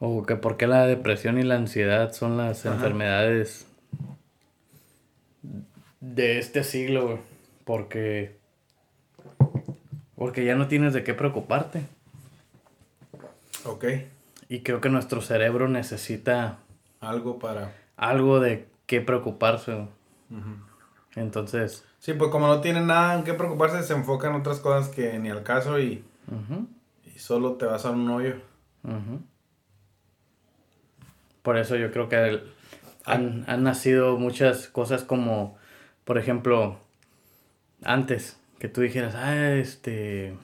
O 0.00 0.24
que 0.26 0.34
por 0.34 0.56
qué 0.56 0.66
la 0.66 0.84
depresión 0.88 1.38
y 1.38 1.44
la 1.44 1.54
ansiedad 1.54 2.12
son 2.12 2.36
las 2.36 2.66
enfermedades 2.66 3.69
de 6.00 6.38
este 6.38 6.64
siglo, 6.64 7.20
Porque. 7.64 8.38
Porque 10.16 10.44
ya 10.44 10.54
no 10.54 10.68
tienes 10.68 10.92
de 10.92 11.04
qué 11.04 11.14
preocuparte. 11.14 11.86
Ok. 13.64 13.84
Y 14.48 14.60
creo 14.60 14.80
que 14.80 14.88
nuestro 14.88 15.20
cerebro 15.20 15.68
necesita. 15.68 16.58
Algo 17.00 17.38
para. 17.38 17.74
Algo 17.96 18.40
de 18.40 18.66
qué 18.86 19.00
preocuparse. 19.00 19.86
Entonces. 21.14 21.84
Sí, 21.98 22.14
pues 22.14 22.30
como 22.30 22.48
no 22.48 22.60
tiene 22.60 22.80
nada 22.80 23.14
en 23.14 23.24
qué 23.24 23.34
preocuparse, 23.34 23.82
se 23.82 23.94
enfoca 23.94 24.28
en 24.28 24.34
otras 24.34 24.58
cosas 24.60 24.88
que 24.88 25.18
ni 25.18 25.30
al 25.30 25.42
caso 25.42 25.78
y. 25.78 26.04
Y 27.04 27.18
solo 27.18 27.54
te 27.54 27.66
vas 27.66 27.84
a 27.84 27.90
un 27.90 28.08
hoyo. 28.10 28.36
Por 31.42 31.56
eso 31.56 31.76
yo 31.76 31.90
creo 31.90 32.08
que 32.08 32.42
han, 33.04 33.44
han 33.46 33.62
nacido 33.62 34.18
muchas 34.18 34.68
cosas 34.68 35.04
como 35.04 35.58
por 36.04 36.18
ejemplo, 36.18 36.78
antes 37.82 38.40
que 38.58 38.68
tú 38.68 38.80
dijeras, 38.80 39.14
ah, 39.14 39.52
este, 39.54 40.36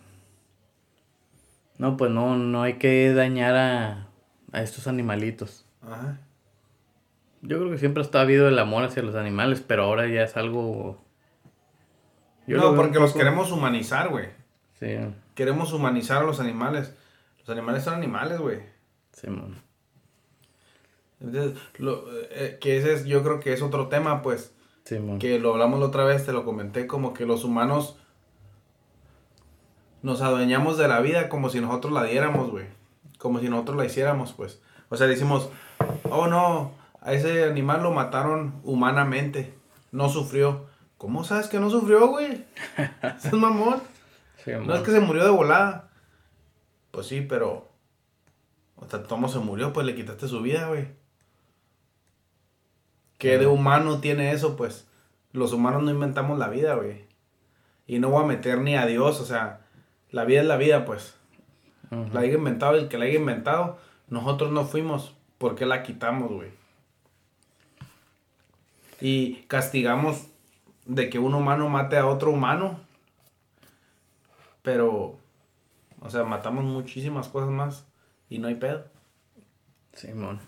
No, 1.79 1.97
pues 1.97 2.11
no, 2.11 2.37
no 2.37 2.63
hay 2.63 2.75
que 2.75 3.13
dañar 3.13 3.55
a, 3.57 4.09
a 4.53 4.63
estos 4.63 4.87
animalitos. 4.87 5.67
Ajá. 5.83 6.19
Yo 7.43 7.59
creo 7.59 7.71
que 7.71 7.79
siempre 7.79 8.03
ha 8.11 8.21
habido 8.21 8.49
el 8.49 8.59
amor 8.59 8.85
hacia 8.85 9.03
los 9.03 9.15
animales, 9.15 9.63
pero 9.67 9.85
ahora 9.85 10.07
ya 10.09 10.23
es 10.23 10.37
algo... 10.37 11.05
no, 12.47 12.75
porque 12.75 12.99
los 12.99 13.13
queremos 13.13 13.53
humanizar, 13.53 14.09
güey. 14.09 14.31
Sí. 14.81 14.97
Queremos 15.35 15.73
humanizar 15.73 16.23
a 16.23 16.27
los 16.27 16.41
animales. 16.41 16.97
Los 17.39 17.49
animales 17.51 17.85
son 17.85 17.95
animales, 17.95 18.41
güey. 18.41 18.61
Sí, 19.13 19.29
man. 19.29 19.55
Entonces, 21.21 21.59
lo, 21.79 22.05
eh, 22.31 22.59
que 22.61 22.79
ese 22.79 22.95
es, 22.95 23.05
yo 23.05 23.23
creo 23.23 23.39
que 23.41 23.53
es 23.53 23.63
otro 23.63 23.89
tema, 23.89 24.23
pues. 24.23 24.53
Sí. 24.87 24.99
Que 25.19 25.41
lo 25.41 25.53
hablamos 25.53 25.81
la 25.81 25.87
otra 25.87 26.05
vez, 26.05 26.25
te 26.25 26.33
lo 26.33 26.45
comenté, 26.45 26.87
como 26.87 27.13
que 27.13 27.27
los 27.27 27.43
humanos 27.43 27.97
nos 30.03 30.23
adueñamos 30.23 30.79
de 30.79 30.87
la 30.87 31.01
vida 31.01 31.29
como 31.29 31.49
si 31.49 31.61
nosotros 31.61 31.93
la 31.93 32.05
diéramos, 32.05 32.53
güey. 32.53 32.67
Como 33.19 33.41
si 33.41 33.49
nosotros 33.49 33.77
la 33.77 33.85
hiciéramos, 33.85 34.33
pues. 34.33 34.63
O 34.89 34.97
sea, 34.97 35.09
decimos, 35.09 35.51
oh 36.05 36.29
no, 36.29 36.71
a 37.01 37.13
ese 37.13 37.43
animal 37.43 37.83
lo 37.83 37.91
mataron 37.91 38.61
humanamente. 38.63 39.55
No 39.91 40.09
sufrió. 40.09 40.67
¿Cómo 40.99 41.25
sabes 41.25 41.49
que 41.49 41.59
no 41.59 41.69
sufrió, 41.69 42.07
güey? 42.07 42.45
es 43.25 43.33
mamón. 43.33 43.83
no 44.47 44.75
es 44.77 44.83
que 44.83 44.93
se 44.93 45.01
murió 45.01 45.25
de 45.25 45.31
volada. 45.31 45.91
Pues 46.93 47.09
sí, 47.09 47.23
pero. 47.23 47.69
O 48.77 48.89
sea, 48.89 49.03
Tomo 49.03 49.29
se 49.29 49.41
murió, 49.41 49.73
pues 49.73 49.85
le 49.85 49.97
quitaste 49.97 50.29
su 50.29 50.41
vida, 50.43 50.69
güey. 50.69 50.87
¿Qué 53.19 53.39
de 53.39 53.47
humano 53.47 54.01
tiene 54.01 54.33
eso, 54.33 54.57
pues? 54.57 54.87
Los 55.33 55.53
humanos 55.53 55.83
no 55.83 55.91
inventamos 55.91 56.39
la 56.39 56.49
vida, 56.49 56.75
güey. 56.75 57.05
Y 57.87 57.99
no 57.99 58.11
voy 58.11 58.25
a 58.25 58.27
meter 58.27 58.61
ni 58.61 58.77
a 58.77 58.87
Dios, 58.87 59.21
o 59.21 59.25
sea, 59.25 59.61
la 60.11 60.25
vida 60.25 60.41
es 60.41 60.47
la 60.47 60.57
vida, 60.57 60.85
pues. 60.85 61.15
La 61.91 62.21
haya 62.21 62.35
inventado 62.35 62.77
el 62.77 62.89
que 62.89 62.99
la 62.99 63.05
haya 63.05 63.19
inventado. 63.19 63.79
Nosotros 64.09 64.51
no 64.51 64.65
fuimos. 64.65 65.15
¿Por 65.39 65.55
qué 65.55 65.67
la 65.67 65.83
quitamos, 65.83 66.33
güey? 66.33 66.51
Y 69.01 69.45
castigamos 69.49 70.27
de 70.87 71.11
que 71.11 71.19
un 71.19 71.35
humano 71.35 71.69
mate 71.69 71.97
a 71.97 72.07
otro 72.07 72.31
humano. 72.31 72.81
Pero, 74.63 75.19
o 76.01 76.11
sea, 76.11 76.25
matamos 76.25 76.65
muchísimas 76.65 77.29
cosas 77.29 77.51
más 77.51 77.87
y 78.29 78.39
no 78.39 78.49
hay 78.49 78.57
pedo. 78.57 78.85
Simón. 79.93 80.41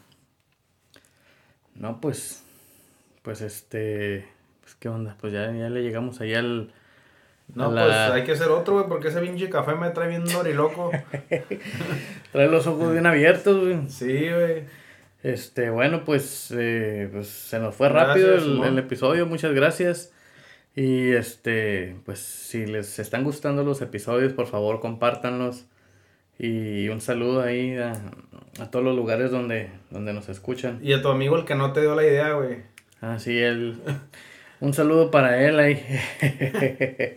no, 1.74 2.00
pues, 2.00 2.42
pues 3.28 3.42
este, 3.42 4.26
pues 4.62 4.74
qué 4.76 4.88
onda, 4.88 5.14
pues 5.20 5.34
ya, 5.34 5.52
ya 5.52 5.68
le 5.68 5.82
llegamos 5.82 6.18
ahí 6.22 6.32
al... 6.32 6.72
No, 7.54 7.70
pues 7.70 7.92
hay 7.92 8.24
que 8.24 8.32
hacer 8.32 8.48
otro, 8.48 8.72
güey, 8.72 8.86
porque 8.88 9.08
ese 9.08 9.20
pinche 9.20 9.50
café 9.50 9.74
me 9.74 9.90
trae 9.90 10.08
bien 10.08 10.24
loco. 10.56 10.90
trae 12.32 12.48
los 12.48 12.66
ojos 12.66 12.90
bien 12.90 13.04
abiertos, 13.04 13.62
güey. 13.62 13.86
Sí, 13.90 14.30
güey. 14.30 14.64
Este, 15.22 15.68
bueno, 15.68 16.06
pues, 16.06 16.54
eh, 16.56 17.10
pues 17.12 17.28
se 17.28 17.58
nos 17.58 17.74
fue 17.74 17.90
rápido 17.90 18.34
el, 18.34 18.78
episodio, 18.78 19.26
muchas 19.26 19.52
gracias. 19.52 20.10
Y 20.74 21.10
este, 21.10 21.96
pues 22.06 22.20
si 22.20 22.64
les 22.64 22.98
están 22.98 23.24
gustando 23.24 23.62
los 23.62 23.82
episodios, 23.82 24.32
por 24.32 24.46
favor 24.46 24.80
compártanlos. 24.80 25.66
Y 26.38 26.88
un 26.88 27.02
saludo 27.02 27.42
ahí 27.42 27.76
a, 27.76 27.92
todos 28.70 28.86
los 28.86 28.96
lugares 28.96 29.30
donde, 29.30 29.68
donde 29.90 30.14
nos 30.14 30.30
escuchan. 30.30 30.80
Y 30.82 30.94
a 30.94 31.02
tu 31.02 31.08
amigo 31.08 31.36
el 31.36 31.44
que 31.44 31.56
no 31.56 31.74
te 31.74 31.82
dio 31.82 31.94
la 31.94 32.04
idea, 32.04 32.32
güey. 32.32 32.77
Ah, 33.00 33.18
sí, 33.18 33.38
él. 33.38 33.80
un 34.60 34.74
saludo 34.74 35.10
para 35.10 35.42
él 35.42 35.58
ahí. 35.58 35.84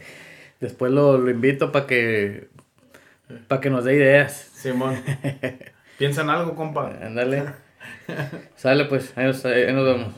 Después 0.59 0.91
lo, 0.91 1.17
lo 1.17 1.29
invito 1.29 1.71
para 1.71 1.87
que, 1.87 2.49
para 3.47 3.61
que 3.61 3.69
nos 3.69 3.83
dé 3.83 3.95
ideas. 3.95 4.51
Simón. 4.53 5.01
Piensa 5.97 6.21
en 6.21 6.29
algo, 6.29 6.55
compa. 6.55 6.91
Ándale. 7.01 7.45
Sale 8.55 8.85
pues, 8.85 9.17
ahí 9.17 9.25
nos, 9.25 9.43
ahí 9.45 9.73
nos 9.73 9.85
vemos. 9.85 10.13